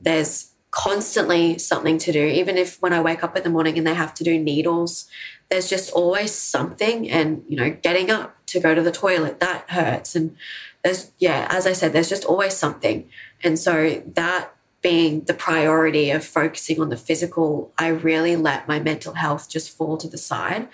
[0.00, 2.26] There's constantly something to do.
[2.26, 5.08] Even if when I wake up in the morning and they have to do needles,
[5.48, 7.10] there's just always something.
[7.10, 10.14] And, you know, getting up to go to the toilet, that hurts.
[10.14, 10.36] And
[10.84, 13.08] there's, yeah, as I said, there's just always something.
[13.42, 18.78] And so that being the priority of focusing on the physical, I really let my
[18.78, 20.68] mental health just fall to the side.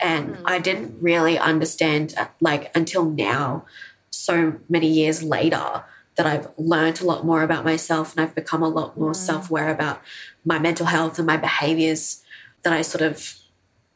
[0.00, 0.42] And mm.
[0.44, 3.66] I didn't really understand, like, until now,
[4.10, 5.84] so many years later,
[6.16, 9.16] that I've learned a lot more about myself and I've become a lot more mm.
[9.16, 10.02] self aware about
[10.44, 12.22] my mental health and my behaviors
[12.62, 13.38] that I sort of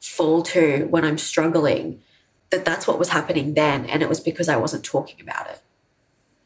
[0.00, 2.00] fall to when I'm struggling.
[2.50, 3.84] That that's what was happening then.
[3.86, 5.60] And it was because I wasn't talking about it.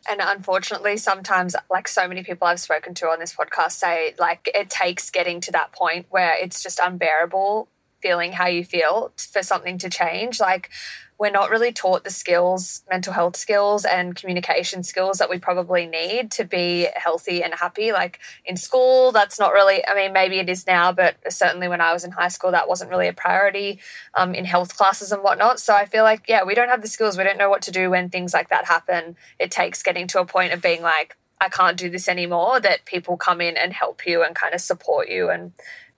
[0.08, 4.50] And unfortunately, sometimes, like so many people I've spoken to on this podcast say, like
[4.52, 7.68] it takes getting to that point where it's just unbearable
[8.02, 10.40] feeling how you feel for something to change.
[10.40, 10.70] Like
[11.18, 15.86] we're not really taught the skills, mental health skills and communication skills that we probably
[15.86, 17.92] need to be healthy and happy.
[17.92, 21.80] Like in school, that's not really, I mean, maybe it is now, but certainly when
[21.80, 23.78] I was in high school, that wasn't really a priority
[24.14, 25.60] um, in health classes and whatnot.
[25.60, 27.16] So I feel like, yeah, we don't have the skills.
[27.16, 29.16] We don't know what to do when things like that happen.
[29.38, 32.84] It takes getting to a point of being like, I can't do this anymore, that
[32.84, 35.30] people come in and help you and kind of support you.
[35.30, 35.52] And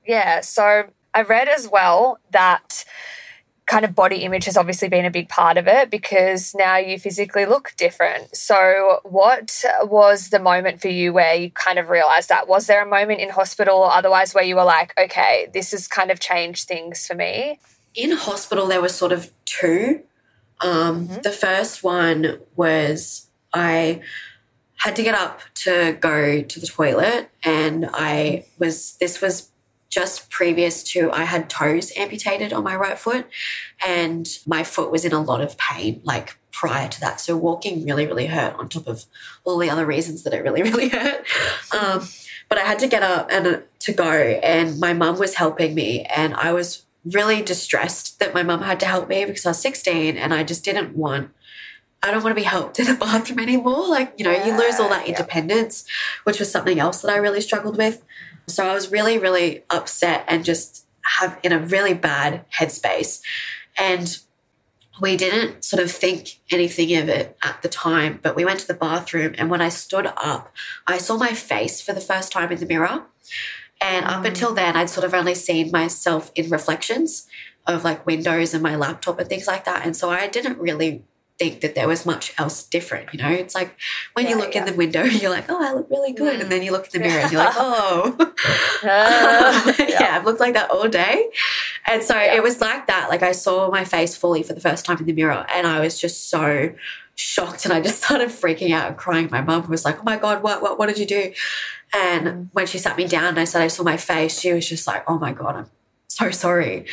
[0.07, 2.85] yeah, so I read as well that
[3.67, 6.99] kind of body image has obviously been a big part of it because now you
[6.99, 8.37] physically look different.
[8.37, 12.47] So, what was the moment for you where you kind of realized that?
[12.47, 15.89] Was there a moment in hospital or otherwise where you were like, okay, this has
[15.89, 17.59] kind of changed things for me?
[17.95, 20.03] In hospital, there was sort of two.
[20.61, 21.23] Um, mm-hmm.
[21.23, 24.03] The first one was I
[24.77, 29.51] had to get up to go to the toilet, and I was, this was
[29.95, 33.29] just previous to I had toes amputated on my right foot
[33.87, 37.21] and my foot was in a lot of pain like prior to that.
[37.21, 39.05] So walking really, really hurt on top of
[39.45, 41.25] all the other reasons that it really, really hurt.
[41.73, 42.09] Um,
[42.49, 45.77] but I had to get up and uh, to go and my mum was helping
[45.77, 49.51] me and I was really distressed that my mum had to help me because I
[49.51, 51.31] was 16 and I just didn't want
[52.03, 53.89] I don't want to be helped in the bathroom anymore.
[53.89, 56.21] Like, you know, yeah, you lose all that independence, yeah.
[56.25, 58.03] which was something else that I really struggled with.
[58.47, 60.87] So I was really, really upset and just
[61.19, 63.21] have in a really bad headspace.
[63.79, 64.19] And
[65.01, 68.67] we didn't sort of think anything of it at the time, but we went to
[68.67, 69.35] the bathroom.
[69.37, 70.53] And when I stood up,
[70.87, 73.05] I saw my face for the first time in the mirror.
[73.81, 74.29] And up mm.
[74.29, 77.27] until then, I'd sort of only seen myself in reflections
[77.67, 79.85] of like windows and my laptop and things like that.
[79.85, 81.03] And so I didn't really
[81.39, 83.13] think that there was much else different.
[83.13, 83.77] You know, it's like
[84.13, 84.61] when yeah, you look yeah.
[84.61, 86.39] in the window, you're like, oh, I look really good.
[86.39, 86.43] Mm.
[86.43, 88.17] And then you look in the mirror and you're like, oh,
[88.83, 89.87] uh, yeah.
[89.89, 91.31] yeah, I've looked like that all day.
[91.87, 93.09] And so it was like that.
[93.09, 95.81] Like I saw my face fully for the first time in the mirror and I
[95.81, 96.73] was just so
[97.17, 99.29] shocked and I just started freaking out and crying.
[99.31, 101.33] My mum was like, oh my God, what, what, what did you do?
[101.93, 102.49] And mm.
[102.53, 104.87] when she sat me down and I said I saw my face, she was just
[104.87, 105.71] like, oh my God, I'm
[106.09, 106.87] so sorry.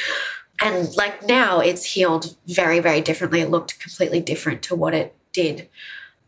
[0.62, 3.42] And like now it's healed very, very differently.
[3.42, 5.68] It looked completely different to what it did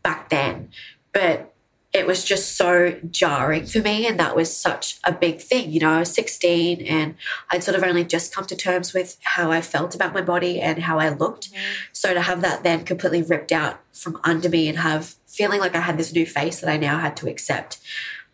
[0.02, 0.70] back then.
[1.12, 1.54] But
[1.92, 4.04] it was just so jarring for me.
[4.06, 5.70] And that was such a big thing.
[5.70, 7.14] You know, I was 16 and
[7.50, 10.60] I'd sort of only just come to terms with how I felt about my body
[10.60, 11.52] and how I looked.
[11.52, 11.62] Mm-hmm.
[11.92, 15.76] So to have that then completely ripped out from under me and have feeling like
[15.76, 17.78] I had this new face that I now had to accept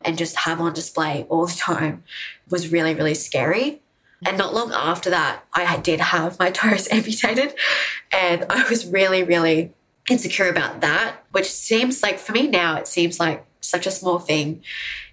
[0.03, 2.03] and just have on display all the time
[2.49, 3.83] was really, really scary.
[4.27, 7.55] And not long after that, I did have my toes amputated.
[8.13, 9.73] And I was really, really
[10.11, 14.19] insecure about that, which seems like for me now, it seems like such a small
[14.19, 14.63] thing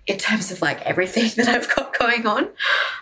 [0.05, 2.49] in terms of like everything that I've got going on.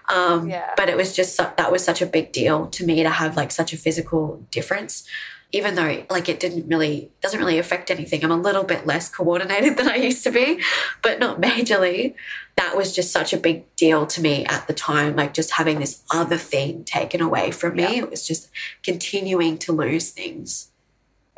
[0.10, 0.72] Um, yeah.
[0.78, 3.52] But it was just, that was such a big deal to me to have like
[3.52, 5.08] such a physical difference
[5.52, 9.08] even though like it didn't really doesn't really affect anything i'm a little bit less
[9.08, 10.62] coordinated than i used to be
[11.02, 12.14] but not majorly
[12.58, 15.80] that was just such a big deal to me at the time like just having
[15.80, 17.92] this other thing taken away from me yeah.
[17.92, 18.50] it was just
[18.84, 20.72] continuing to lose things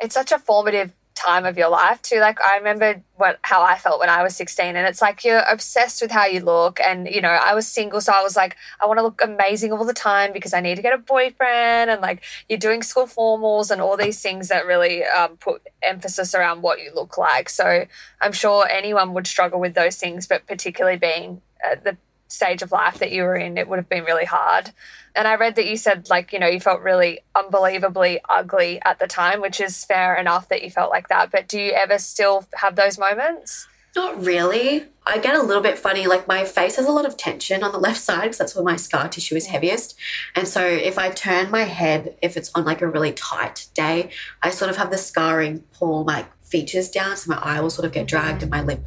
[0.00, 2.20] it's such a formative time of your life too.
[2.20, 5.42] Like I remember what how I felt when I was 16 and it's like you're
[5.50, 8.56] obsessed with how you look and you know, I was single so I was like
[8.80, 11.90] I want to look amazing all the time because I need to get a boyfriend
[11.90, 16.34] and like you're doing school formals and all these things that really um, put emphasis
[16.34, 17.48] around what you look like.
[17.48, 17.86] So
[18.20, 21.96] I'm sure anyone would struggle with those things but particularly being at the
[22.28, 24.72] stage of life that you were in, it would have been really hard.
[25.14, 28.98] And I read that you said, like, you know, you felt really unbelievably ugly at
[28.98, 31.30] the time, which is fair enough that you felt like that.
[31.30, 33.66] But do you ever still have those moments?
[33.96, 34.84] Not really.
[35.06, 36.06] I get a little bit funny.
[36.06, 38.64] Like my face has a lot of tension on the left side because that's where
[38.64, 39.96] my scar tissue is heaviest.
[40.36, 44.10] And so if I turn my head, if it's on like a really tight day,
[44.42, 47.16] I sort of have the scarring pull my features down.
[47.16, 48.84] So my eye will sort of get dragged and my lip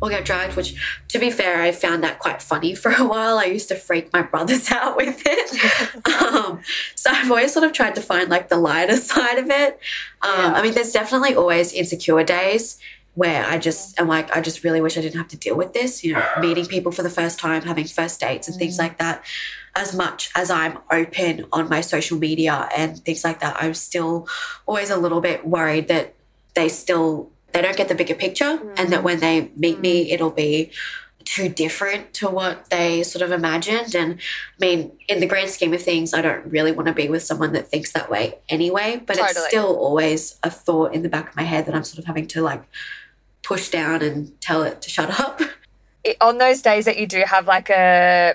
[0.00, 0.74] will get dragged, which
[1.08, 3.38] to be fair, I found that quite funny for a while.
[3.38, 6.06] I used to freak my brothers out with it.
[6.22, 6.60] um,
[6.94, 9.78] so I've always sort of tried to find like the lighter side of it.
[10.22, 10.52] Um, yeah.
[10.54, 12.78] I mean, there's definitely always insecure days
[13.14, 15.72] where I just am like, I just really wish I didn't have to deal with
[15.72, 18.80] this, you know, meeting people for the first time, having first dates and things mm.
[18.80, 19.24] like that.
[19.76, 24.28] As much as I'm open on my social media and things like that, I'm still
[24.66, 26.14] always a little bit worried that
[26.54, 28.74] they still they don't get the bigger picture mm.
[28.76, 29.82] and that when they meet mm.
[29.82, 30.70] me it'll be
[31.24, 33.94] too different to what they sort of imagined.
[33.94, 34.16] And I
[34.58, 37.52] mean, in the grand scheme of things, I don't really want to be with someone
[37.52, 39.00] that thinks that way anyway.
[39.04, 39.30] But totally.
[39.30, 42.06] it's still always a thought in the back of my head that I'm sort of
[42.06, 42.62] having to like
[43.42, 45.40] push down and tell it to shut up.
[46.20, 48.34] On those days that you do have like a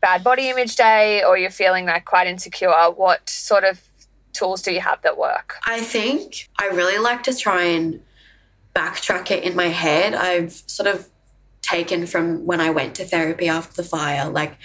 [0.00, 3.80] bad body image day or you're feeling like quite insecure, what sort of
[4.36, 5.56] tools do you have that work?
[5.64, 8.00] I think I really like to try and
[8.74, 10.14] backtrack it in my head.
[10.14, 11.08] I've sort of
[11.62, 14.56] taken from when I went to therapy after the fire, like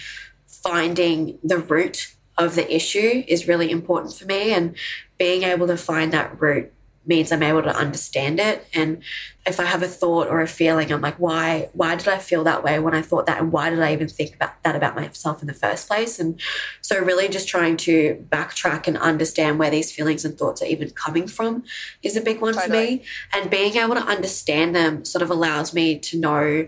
[0.46, 4.76] finding the root of the issue is really important for me and
[5.18, 6.72] being able to find that root
[7.12, 8.66] means I'm able to understand it.
[8.74, 9.04] And
[9.46, 12.46] if I have a thought or a feeling, I'm like, why, why did I feel
[12.46, 13.42] that way when I thought that?
[13.42, 16.20] And why did I even think about that about myself in the first place?
[16.20, 16.40] And
[16.80, 20.90] so really just trying to backtrack and understand where these feelings and thoughts are even
[20.92, 21.66] coming from
[22.02, 22.70] is a big one totally.
[22.70, 23.06] for me.
[23.34, 26.68] And being able to understand them sort of allows me to know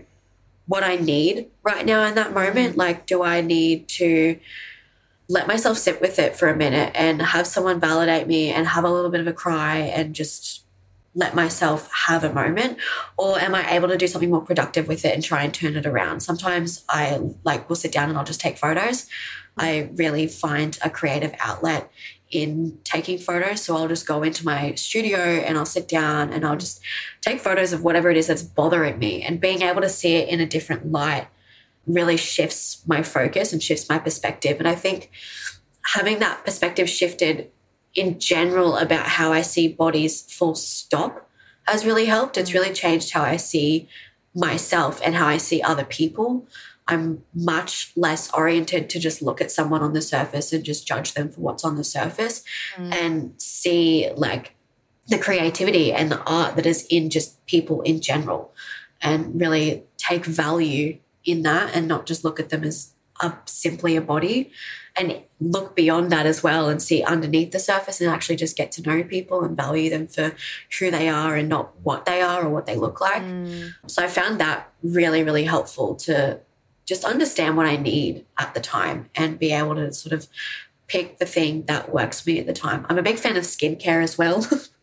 [0.66, 2.70] what I need right now in that moment.
[2.70, 2.80] Mm-hmm.
[2.80, 4.38] Like, do I need to
[5.28, 8.84] let myself sit with it for a minute and have someone validate me and have
[8.84, 10.64] a little bit of a cry and just
[11.14, 12.78] let myself have a moment?
[13.16, 15.76] Or am i able to do something more productive with it and try and turn
[15.76, 16.20] it around?
[16.20, 19.06] Sometimes i like will sit down and i'll just take photos.
[19.56, 21.90] I really find a creative outlet
[22.30, 23.62] in taking photos.
[23.62, 26.80] So i'll just go into my studio and i'll sit down and i'll just
[27.20, 30.28] take photos of whatever it is that's bothering me and being able to see it
[30.28, 31.28] in a different light
[31.86, 34.58] really shifts my focus and shifts my perspective.
[34.58, 35.10] And I think
[35.86, 37.50] having that perspective shifted
[37.94, 41.28] in general about how I see bodies full stop
[41.66, 42.36] has really helped.
[42.36, 43.88] It's really changed how I see
[44.34, 46.46] myself and how I see other people.
[46.86, 51.14] I'm much less oriented to just look at someone on the surface and just judge
[51.14, 52.44] them for what's on the surface
[52.76, 52.92] mm.
[52.92, 54.54] and see like
[55.08, 58.52] the creativity and the art that is in just people in general
[59.00, 63.96] and really take value in that and not just look at them as a, simply
[63.96, 64.50] a body
[64.96, 68.70] and look beyond that as well and see underneath the surface and actually just get
[68.72, 70.34] to know people and value them for
[70.78, 73.22] who they are and not what they are or what they look like.
[73.22, 73.72] Mm.
[73.86, 76.40] So I found that really, really helpful to
[76.86, 80.28] just understand what I need at the time and be able to sort of
[80.86, 82.86] pick the thing that works for me at the time.
[82.88, 84.46] I'm a big fan of skincare as well.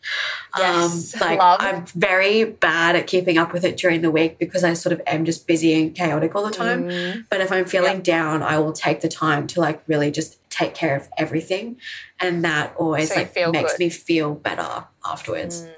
[0.57, 1.59] Yes, um, like love.
[1.61, 5.01] I'm very bad at keeping up with it during the week because I sort of
[5.07, 6.89] am just busy and chaotic all the time.
[6.89, 7.25] Mm.
[7.29, 8.03] But if I'm feeling yep.
[8.03, 11.77] down, I will take the time to like really just take care of everything,
[12.19, 13.79] and that always so like makes good.
[13.79, 15.63] me feel better afterwards.
[15.63, 15.73] Mm.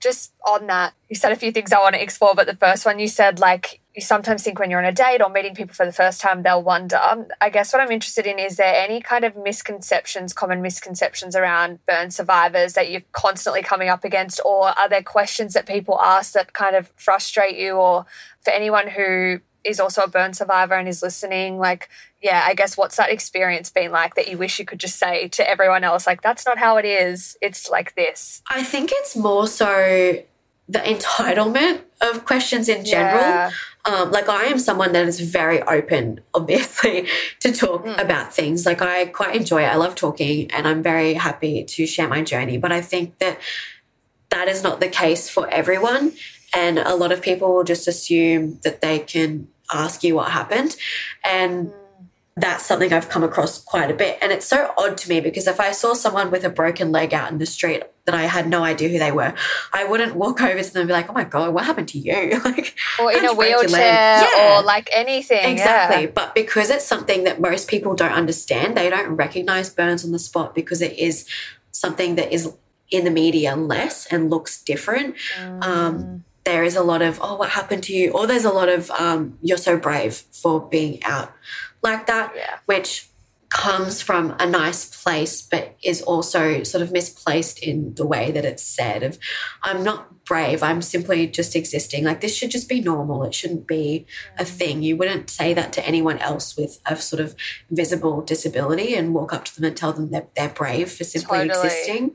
[0.00, 2.86] Just on that, you said a few things I want to explore, but the first
[2.86, 5.74] one you said like you sometimes think when you're on a date or meeting people
[5.74, 7.00] for the first time, they'll wonder.
[7.40, 11.84] I guess what I'm interested in is there any kind of misconceptions, common misconceptions around
[11.86, 16.34] burn survivors that you're constantly coming up against, or are there questions that people ask
[16.34, 18.06] that kind of frustrate you, or
[18.42, 21.88] for anyone who is also a burn survivor and is listening, like,
[22.22, 25.28] yeah, I guess what's that experience been like that you wish you could just say
[25.28, 27.36] to everyone else, like, that's not how it is.
[27.42, 28.40] It's like this.
[28.48, 30.22] I think it's more so
[30.68, 33.20] the entitlement of questions in general.
[33.20, 33.50] Yeah.
[33.84, 37.08] Um, like I am someone that is very open, obviously,
[37.40, 37.98] to talk mm.
[38.00, 38.66] about things.
[38.66, 39.66] Like I quite enjoy it.
[39.66, 42.58] I love talking, and I'm very happy to share my journey.
[42.58, 43.38] But I think that
[44.30, 46.12] that is not the case for everyone,
[46.54, 50.76] and a lot of people will just assume that they can ask you what happened,
[51.24, 51.68] and.
[51.68, 51.74] Mm
[52.36, 54.18] that's something I've come across quite a bit.
[54.22, 57.12] And it's so odd to me because if I saw someone with a broken leg
[57.12, 59.34] out in the street that I had no idea who they were,
[59.72, 61.98] I wouldn't walk over to them and be like, oh my God, what happened to
[61.98, 62.40] you?
[62.44, 64.58] like, or in a wheelchair yeah.
[64.58, 65.52] or like anything.
[65.52, 66.04] Exactly.
[66.04, 66.10] Yeah.
[66.14, 70.18] But because it's something that most people don't understand, they don't recognize burns on the
[70.18, 71.26] spot because it is
[71.72, 72.52] something that is
[72.90, 75.14] in the media less and looks different.
[75.38, 75.64] Mm.
[75.64, 78.10] Um, there is a lot of, oh, what happened to you?
[78.10, 81.32] Or there's a lot of, um, you're so brave for being out
[81.82, 82.58] like that, yeah.
[82.66, 83.09] which
[83.50, 88.44] comes from a nice place, but is also sort of misplaced in the way that
[88.44, 89.18] it's said of
[89.62, 92.04] I'm not brave, I'm simply just existing.
[92.04, 93.24] Like this should just be normal.
[93.24, 94.06] It shouldn't be
[94.38, 94.48] a mm.
[94.48, 94.82] thing.
[94.82, 97.34] You wouldn't say that to anyone else with a sort of
[97.70, 101.48] visible disability and walk up to them and tell them that they're brave for simply
[101.48, 101.66] Totally.
[101.66, 102.12] existing.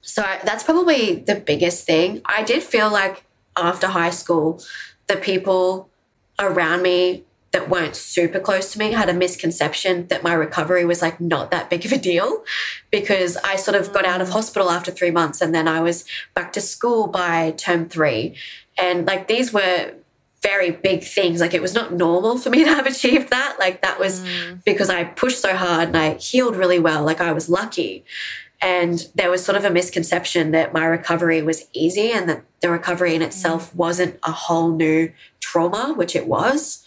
[0.00, 2.22] So that's probably the biggest thing.
[2.24, 3.24] I did feel like
[3.56, 4.62] after high school,
[5.08, 5.90] the people
[6.38, 11.00] around me that weren't super close to me had a misconception that my recovery was
[11.00, 12.44] like not that big of a deal
[12.90, 14.32] because I sort of got out of mm.
[14.32, 18.36] hospital after three months and then I was back to school by term three.
[18.76, 19.94] And like these were
[20.42, 21.40] very big things.
[21.40, 23.56] Like it was not normal for me to have achieved that.
[23.58, 24.62] Like that was mm.
[24.64, 27.02] because I pushed so hard and I healed really well.
[27.02, 28.04] Like I was lucky.
[28.60, 32.70] And there was sort of a misconception that my recovery was easy and that the
[32.70, 33.76] recovery in itself mm.
[33.76, 36.84] wasn't a whole new trauma, which it was.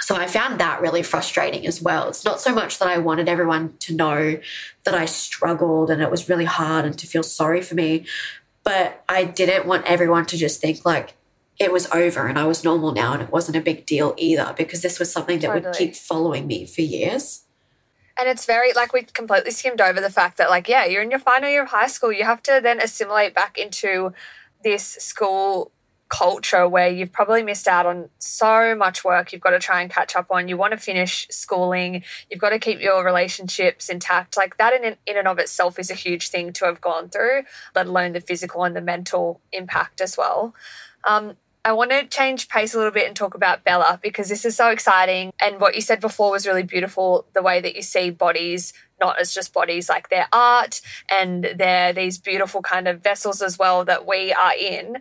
[0.00, 2.08] So I found that really frustrating as well.
[2.08, 4.38] It's not so much that I wanted everyone to know
[4.84, 8.04] that I struggled and it was really hard and to feel sorry for me,
[8.64, 11.14] but I didn't want everyone to just think like
[11.58, 14.54] it was over and I was normal now and it wasn't a big deal either
[14.56, 17.42] because this was something that would keep following me for years.
[18.16, 21.10] And it's very like we completely skimmed over the fact that like yeah, you're in
[21.10, 22.12] your final year of high school.
[22.12, 24.12] You have to then assimilate back into
[24.62, 25.70] this school
[26.08, 29.90] culture where you've probably missed out on so much work you've got to try and
[29.90, 30.48] catch up on.
[30.48, 32.04] You want to finish schooling.
[32.30, 34.36] You've got to keep your relationships intact.
[34.36, 37.44] Like that in in and of itself is a huge thing to have gone through,
[37.74, 40.54] let alone the physical and the mental impact as well.
[41.04, 41.36] Um,
[41.66, 44.54] I want to change pace a little bit and talk about Bella because this is
[44.54, 45.32] so exciting.
[45.40, 49.18] And what you said before was really beautiful the way that you see bodies not
[49.20, 50.80] as just bodies, like they're art
[51.10, 54.98] and they're these beautiful kind of vessels as well that we are in.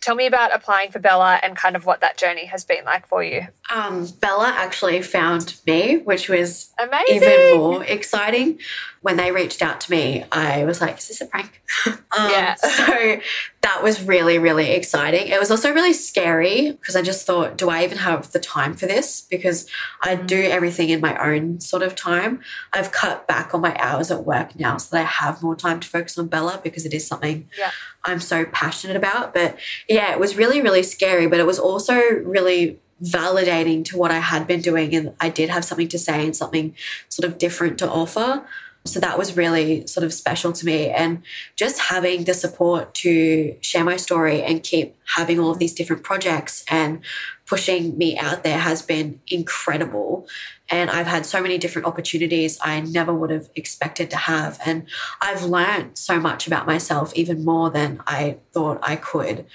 [0.00, 3.06] Tell me about applying for Bella and kind of what that journey has been like
[3.06, 3.46] for you.
[3.74, 7.16] Um, Bella actually found me, which was Amazing.
[7.16, 8.58] even more exciting.
[9.00, 11.62] When they reached out to me, I was like, is this a prank?
[11.86, 12.54] um, Yeah.
[12.64, 13.20] So
[13.64, 15.28] that was really, really exciting.
[15.28, 18.74] It was also really scary because I just thought, do I even have the time
[18.74, 19.22] for this?
[19.22, 19.66] Because
[20.02, 20.50] I do mm.
[20.50, 22.40] everything in my own sort of time.
[22.74, 25.80] I've cut back on my hours at work now so that I have more time
[25.80, 27.70] to focus on Bella because it is something Yeah.
[28.04, 29.32] I'm so passionate about.
[29.32, 29.56] But
[29.88, 34.18] yeah, it was really, really scary, but it was also really validating to what I
[34.18, 34.94] had been doing.
[34.94, 36.74] And I did have something to say and something
[37.08, 38.44] sort of different to offer.
[38.86, 40.90] So that was really sort of special to me.
[40.90, 41.22] And
[41.56, 46.02] just having the support to share my story and keep having all of these different
[46.02, 47.00] projects and
[47.46, 50.28] pushing me out there has been incredible.
[50.68, 54.60] And I've had so many different opportunities I never would have expected to have.
[54.66, 54.86] And
[55.20, 59.46] I've learned so much about myself, even more than I thought I could.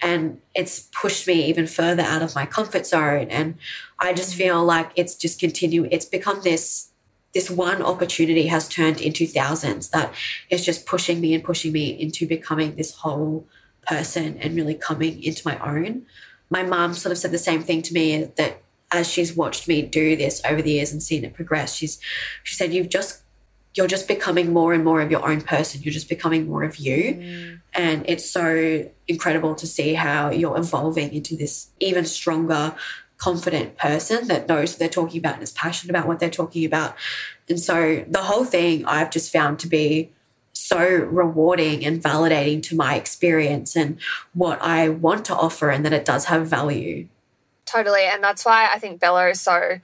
[0.00, 3.28] And it's pushed me even further out of my comfort zone.
[3.30, 3.56] And
[3.98, 5.88] I just feel like it's just continue.
[5.90, 6.90] It's become this
[7.34, 10.12] this one opportunity has turned into thousands that
[10.50, 13.46] is just pushing me and pushing me into becoming this whole
[13.86, 16.06] person and really coming into my own.
[16.50, 18.62] My mom sort of said the same thing to me that
[18.92, 22.00] as she's watched me do this over the years and seen it progress, she's
[22.42, 23.22] she said, You've just
[23.76, 25.82] you're just becoming more and more of your own person.
[25.82, 27.14] You're just becoming more of you.
[27.14, 27.60] Mm.
[27.74, 32.74] And it's so incredible to see how you're evolving into this even stronger,
[33.18, 36.64] confident person that knows what they're talking about and is passionate about what they're talking
[36.64, 36.94] about.
[37.48, 40.10] And so the whole thing I've just found to be
[40.52, 43.98] so rewarding and validating to my experience and
[44.34, 47.08] what I want to offer, and that it does have value.
[47.66, 48.04] Totally.
[48.04, 49.80] And that's why I think Bella is so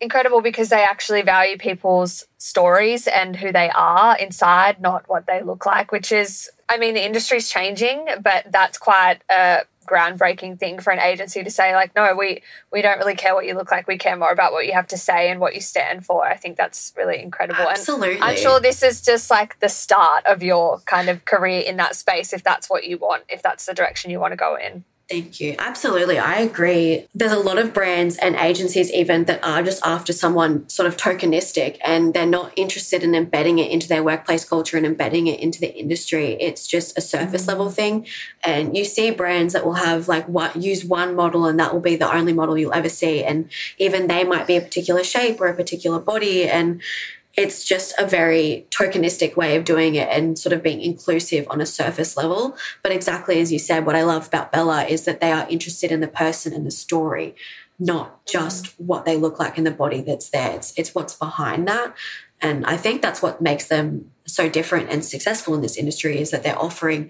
[0.00, 5.42] incredible because they actually value people's stories and who they are inside, not what they
[5.42, 10.78] look like, which is, I mean, the industry's changing, but that's quite a groundbreaking thing
[10.78, 13.70] for an agency to say like no we we don't really care what you look
[13.70, 13.86] like.
[13.86, 16.26] We care more about what you have to say and what you stand for.
[16.26, 17.62] I think that's really incredible.
[17.62, 18.16] Absolutely.
[18.16, 21.76] and i'm sure this is just like the start of your kind of career in
[21.76, 24.56] that space if that's what you want if that's the direction you want to go
[24.56, 25.54] in Thank you.
[25.58, 26.18] Absolutely.
[26.18, 27.06] I agree.
[27.14, 30.98] There's a lot of brands and agencies, even that are just after someone sort of
[30.98, 35.40] tokenistic and they're not interested in embedding it into their workplace culture and embedding it
[35.40, 36.36] into the industry.
[36.40, 37.48] It's just a surface mm-hmm.
[37.48, 38.06] level thing.
[38.44, 41.80] And you see brands that will have like what use one model and that will
[41.80, 43.24] be the only model you'll ever see.
[43.24, 43.48] And
[43.78, 46.46] even they might be a particular shape or a particular body.
[46.46, 46.82] And
[47.38, 51.60] it's just a very tokenistic way of doing it and sort of being inclusive on
[51.60, 52.56] a surface level.
[52.82, 55.92] But exactly as you said, what I love about Bella is that they are interested
[55.92, 57.36] in the person and the story,
[57.78, 58.86] not just mm-hmm.
[58.86, 60.50] what they look like in the body that's there.
[60.50, 61.94] It's, it's what's behind that.
[62.40, 66.32] And I think that's what makes them so different and successful in this industry is
[66.32, 67.08] that they're offering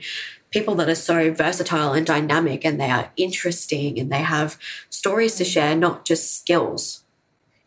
[0.51, 4.59] people that are so versatile and dynamic and they are interesting and they have
[4.91, 5.53] stories to mm-hmm.
[5.53, 7.05] share, not just skills.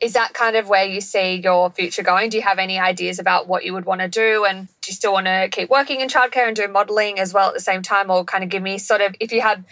[0.02, 2.30] Is that kind of where you see your future going?
[2.32, 4.46] Do you have any ideas about what you would want to do?
[4.46, 7.50] And do you still want to keep working in childcare and do modeling as well
[7.50, 8.10] at the same time?
[8.10, 9.64] Or kind of give me sort of, if you had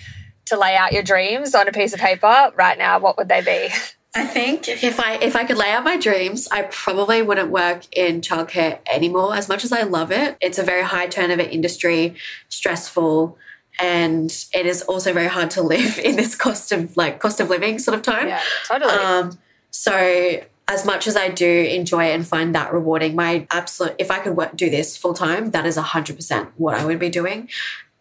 [0.46, 3.42] to lay out your dreams on a piece of paper right now, what would they
[3.42, 3.74] be?
[4.16, 7.86] I think if I if I could lay out my dreams, I probably wouldn't work
[7.96, 9.36] in childcare anymore.
[9.36, 12.16] As much as I love it, it's a very high turnover industry,
[12.50, 13.38] stressful,
[13.80, 17.52] and it is also very hard to live in this cost of like cost of
[17.52, 18.30] living sort of time.
[18.30, 18.92] Yeah, totally.
[18.92, 19.38] Um,
[19.72, 24.12] so as much as I do enjoy it and find that rewarding, my absolute if
[24.12, 27.10] I could work, do this full time, that is hundred percent what I would be
[27.10, 27.50] doing.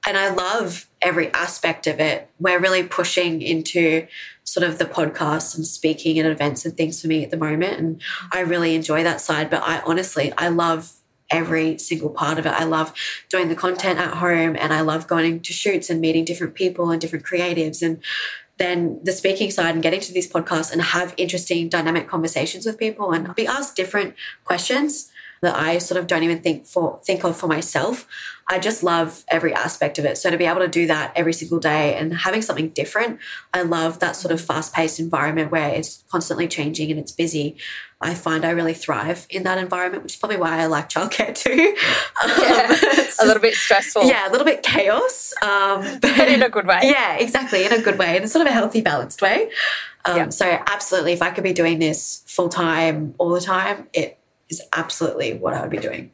[0.06, 2.30] And I love every aspect of it.
[2.38, 4.06] We're really pushing into
[4.44, 7.78] sort of the podcast and speaking and events and things for me at the moment.
[7.78, 8.02] And
[8.32, 9.50] I really enjoy that side.
[9.50, 10.92] But I honestly, I love
[11.30, 12.52] every single part of it.
[12.52, 12.92] I love
[13.28, 16.90] doing the content at home and I love going to shoots and meeting different people
[16.90, 18.00] and different creatives and
[18.58, 22.78] then the speaking side and getting to these podcasts and have interesting dynamic conversations with
[22.78, 25.10] people and be asked different questions
[25.42, 28.06] that I sort of don't even think for think of for myself.
[28.50, 30.16] I just love every aspect of it.
[30.16, 33.18] So to be able to do that every single day and having something different,
[33.52, 37.58] I love that sort of fast-paced environment where it's constantly changing and it's busy.
[38.00, 41.34] I find I really thrive in that environment, which is probably why I like childcare
[41.34, 41.76] too.
[42.26, 44.04] Yeah, um, a little bit stressful.
[44.04, 45.32] Yeah, a little bit chaos.
[45.42, 46.80] Um, but, but, in a good way.
[46.82, 47.64] Yeah, exactly.
[47.64, 49.50] In a good way, in a sort of a healthy, balanced way.
[50.04, 50.28] Um, yeah.
[50.30, 54.17] So, absolutely, if I could be doing this full time all the time, it
[54.48, 56.12] is absolutely what I would be doing.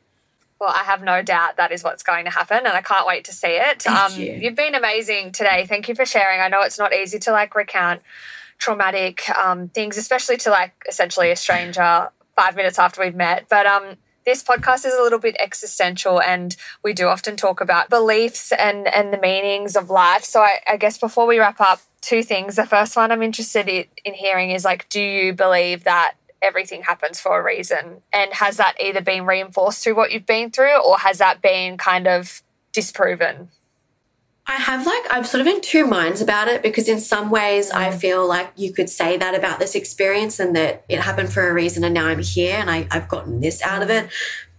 [0.61, 3.25] Well, I have no doubt that is what's going to happen, and I can't wait
[3.25, 3.83] to see it.
[3.83, 4.33] Thank um, you.
[4.33, 5.67] You've been amazing today.
[5.67, 6.41] Thank you for sharing.
[6.41, 8.03] I know it's not easy to like recount
[8.59, 13.47] traumatic um, things, especially to like essentially a stranger five minutes after we've met.
[13.51, 17.91] But um, this podcast is a little bit existential, and we do often talk about
[17.91, 20.25] beliefs and and the meanings of life.
[20.25, 22.57] So I, I guess before we wrap up, two things.
[22.57, 26.15] The first one I'm interested in, in hearing is like, do you believe that
[26.45, 28.03] everything happens for a reason.
[28.13, 31.79] And has that either been reinforced through what you've been through or has that been
[31.79, 32.43] kind of
[32.73, 33.49] disproven?
[34.47, 37.71] I have like, I'm sort of in two minds about it because in some ways
[37.71, 37.95] I mm.
[37.95, 41.55] feel like you could say that about this experience and that it happened for a
[41.55, 44.11] reason and now I'm here and I, I've gotten this out of it.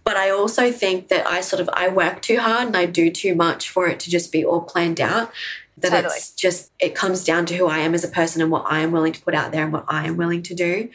[0.02, 3.10] But I also think that I sort of, I work too hard and I do
[3.10, 5.32] too much for it to just be all planned out
[5.78, 6.14] that totally.
[6.16, 8.80] it's just it comes down to who I am as a person and what I
[8.80, 10.88] am willing to put out there and what I am willing to do.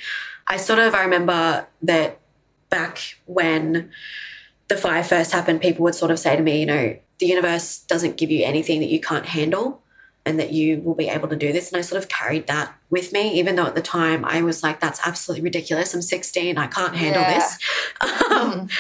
[0.52, 2.20] I sort of I remember that
[2.70, 3.90] back when
[4.68, 7.80] the fire first happened, people would sort of say to me, you know, the universe
[7.80, 9.82] doesn't give you anything that you can't handle
[10.26, 11.72] and that you will be able to do this.
[11.72, 14.62] And I sort of carried that with me, even though at the time I was
[14.62, 15.94] like, that's absolutely ridiculous.
[15.94, 17.34] I'm 16, I can't handle yeah.
[17.34, 17.58] this.
[18.32, 18.72] Um, mm.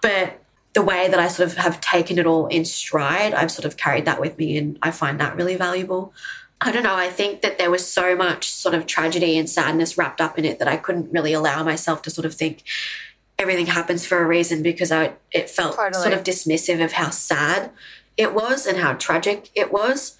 [0.00, 0.40] But
[0.72, 3.76] the way that I sort of have taken it all in stride, I've sort of
[3.76, 6.14] carried that with me and I find that really valuable.
[6.60, 6.96] I don't know.
[6.96, 10.44] I think that there was so much sort of tragedy and sadness wrapped up in
[10.44, 12.64] it that I couldn't really allow myself to sort of think
[13.38, 16.02] everything happens for a reason because I it felt totally.
[16.02, 17.70] sort of dismissive of how sad
[18.16, 20.18] it was and how tragic it was.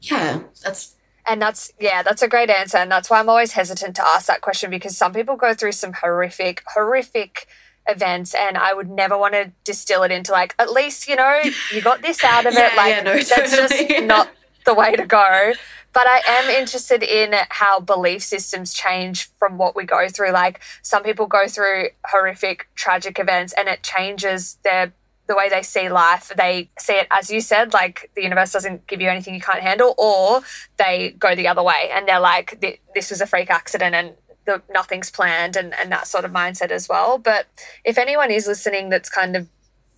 [0.00, 3.96] Yeah, that's and that's yeah, that's a great answer and that's why I'm always hesitant
[3.96, 7.46] to ask that question because some people go through some horrific horrific
[7.88, 11.40] events and I would never want to distill it into like at least, you know,
[11.72, 13.88] you got this out of yeah, it like yeah, no, that's totally.
[13.88, 14.30] just not
[14.64, 15.52] the way to go.
[15.92, 20.30] But I am interested in how belief systems change from what we go through.
[20.30, 24.92] Like some people go through horrific, tragic events and it changes their
[25.26, 26.32] the way they see life.
[26.36, 29.60] They see it, as you said, like the universe doesn't give you anything you can't
[29.62, 30.42] handle, or
[30.76, 32.60] they go the other way and they're like,
[32.94, 36.72] this was a freak accident and the, nothing's planned and, and that sort of mindset
[36.72, 37.16] as well.
[37.16, 37.46] But
[37.84, 39.46] if anyone is listening that's kind of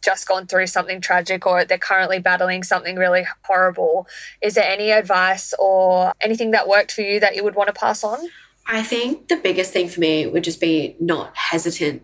[0.03, 4.07] just gone through something tragic or they're currently battling something really horrible,
[4.41, 7.73] is there any advice or anything that worked for you that you would want to
[7.73, 8.29] pass on?
[8.67, 12.03] I think the biggest thing for me would just be not hesitant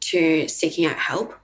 [0.00, 1.34] to seeking out help.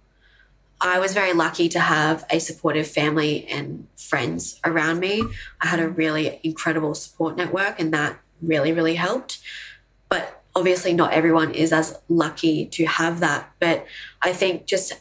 [0.82, 5.22] I was very lucky to have a supportive family and friends around me.
[5.60, 9.40] I had a really incredible support network, and that really, really helped.
[10.08, 13.52] But obviously, not everyone is as lucky to have that.
[13.60, 13.86] But
[14.22, 14.94] I think just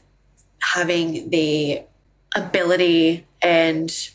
[0.62, 1.84] having the
[2.36, 4.10] ability and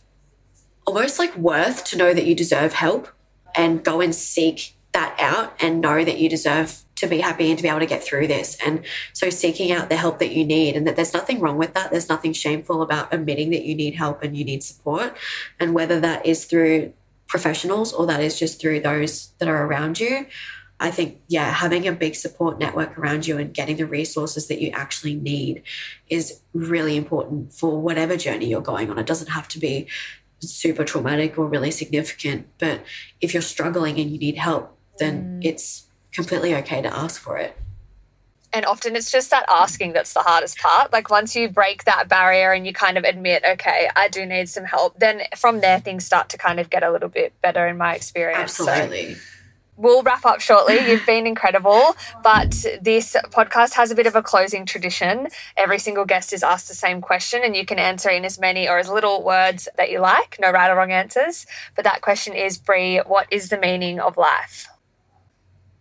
[0.87, 3.09] almost like worth to know that you deserve help
[3.55, 7.59] and go and seek that out and know that you deserve to be happy and
[7.59, 8.57] to be able to get through this.
[8.65, 11.75] And so seeking out the help that you need and that there's nothing wrong with
[11.75, 11.91] that.
[11.91, 15.17] There's nothing shameful about admitting that you need help and you need support.
[15.59, 16.93] And whether that is through
[17.27, 20.27] professionals or that is just through those that are around you,
[20.81, 24.61] I think, yeah, having a big support network around you and getting the resources that
[24.61, 25.63] you actually need
[26.09, 28.99] is really important for whatever journey you're going on.
[28.99, 29.87] It doesn't have to be
[30.41, 32.83] super traumatic or really significant, but
[33.21, 35.45] if you're struggling and you need help, then mm.
[35.45, 37.57] it's completely okay to ask for it.
[38.53, 40.93] And often it's just that asking that's the hardest part.
[40.93, 44.49] Like once you break that barrier and you kind of admit, okay, I do need
[44.49, 47.67] some help, then from there things start to kind of get a little bit better
[47.67, 48.61] in my experience.
[48.61, 49.15] Absolutely.
[49.15, 49.21] So
[49.77, 50.79] we'll wrap up shortly.
[50.89, 52.51] You've been incredible, but
[52.81, 55.29] this podcast has a bit of a closing tradition.
[55.57, 58.69] Every single guest is asked the same question, and you can answer in as many
[58.69, 60.37] or as little words that you like.
[60.41, 61.47] No right or wrong answers.
[61.75, 64.69] But that question is, Brie, what is the meaning of life?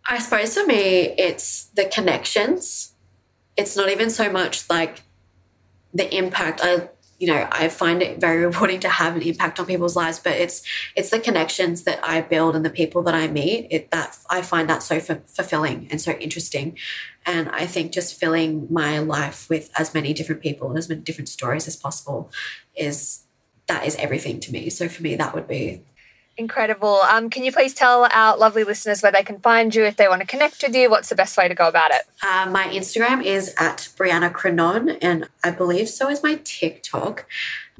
[0.08, 2.94] I suppose for me, it's the connections.
[3.56, 5.04] It's not even so much like
[5.94, 6.60] the impact.
[6.64, 6.90] I,
[7.24, 10.34] you know, I find it very rewarding to have an impact on people's lives, but
[10.34, 10.62] it's
[10.94, 13.68] it's the connections that I build and the people that I meet.
[13.72, 16.78] It that I find that so f- fulfilling and so interesting,
[17.26, 21.00] and I think just filling my life with as many different people and as many
[21.00, 22.30] different stories as possible
[22.76, 23.24] is
[23.68, 24.70] that is everything to me.
[24.70, 25.82] So for me, that would be
[26.36, 26.96] Incredible.
[27.02, 30.08] Um, can you please tell our lovely listeners where they can find you if they
[30.08, 30.90] want to connect with you?
[30.90, 32.02] What's the best way to go about it?
[32.24, 37.28] Uh, my Instagram is at Brianna Creenaune, and I believe so is my TikTok.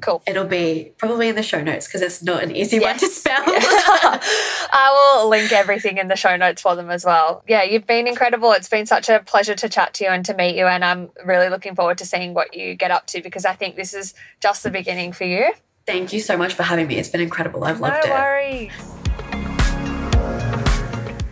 [0.00, 0.22] Cool.
[0.26, 2.84] It'll be probably in the show notes because it's not an easy yes.
[2.84, 3.42] one to spell.
[3.46, 7.42] I will link everything in the show notes for them as well.
[7.48, 8.52] Yeah, you've been incredible.
[8.52, 10.66] It's been such a pleasure to chat to you and to meet you.
[10.66, 13.76] And I'm really looking forward to seeing what you get up to because I think
[13.76, 15.52] this is just the beginning for you.
[15.86, 16.96] Thank you so much for having me.
[16.96, 17.64] It's been incredible.
[17.64, 18.08] I've loved no it.
[18.08, 18.72] No worries.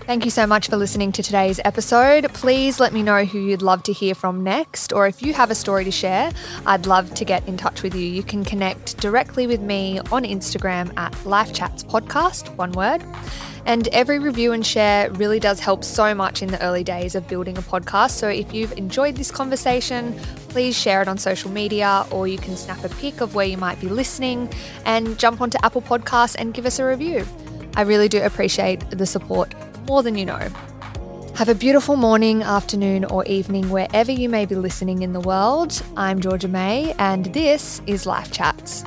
[0.05, 2.31] Thank you so much for listening to today's episode.
[2.35, 5.51] Please let me know who you'd love to hear from next, or if you have
[5.51, 6.33] a story to share,
[6.67, 8.03] I'd love to get in touch with you.
[8.03, 13.03] You can connect directly with me on Instagram at Life Chats Podcast, one word.
[13.65, 17.29] And every review and share really does help so much in the early days of
[17.29, 18.11] building a podcast.
[18.13, 22.57] So if you've enjoyed this conversation, please share it on social media or you can
[22.57, 24.53] snap a pic of where you might be listening
[24.85, 27.27] and jump onto Apple Podcasts and give us a review.
[27.77, 29.55] I really do appreciate the support
[29.87, 30.49] more than you know.
[31.35, 35.83] Have a beautiful morning, afternoon, or evening wherever you may be listening in the world.
[35.97, 38.85] I'm Georgia May, and this is Life Chats.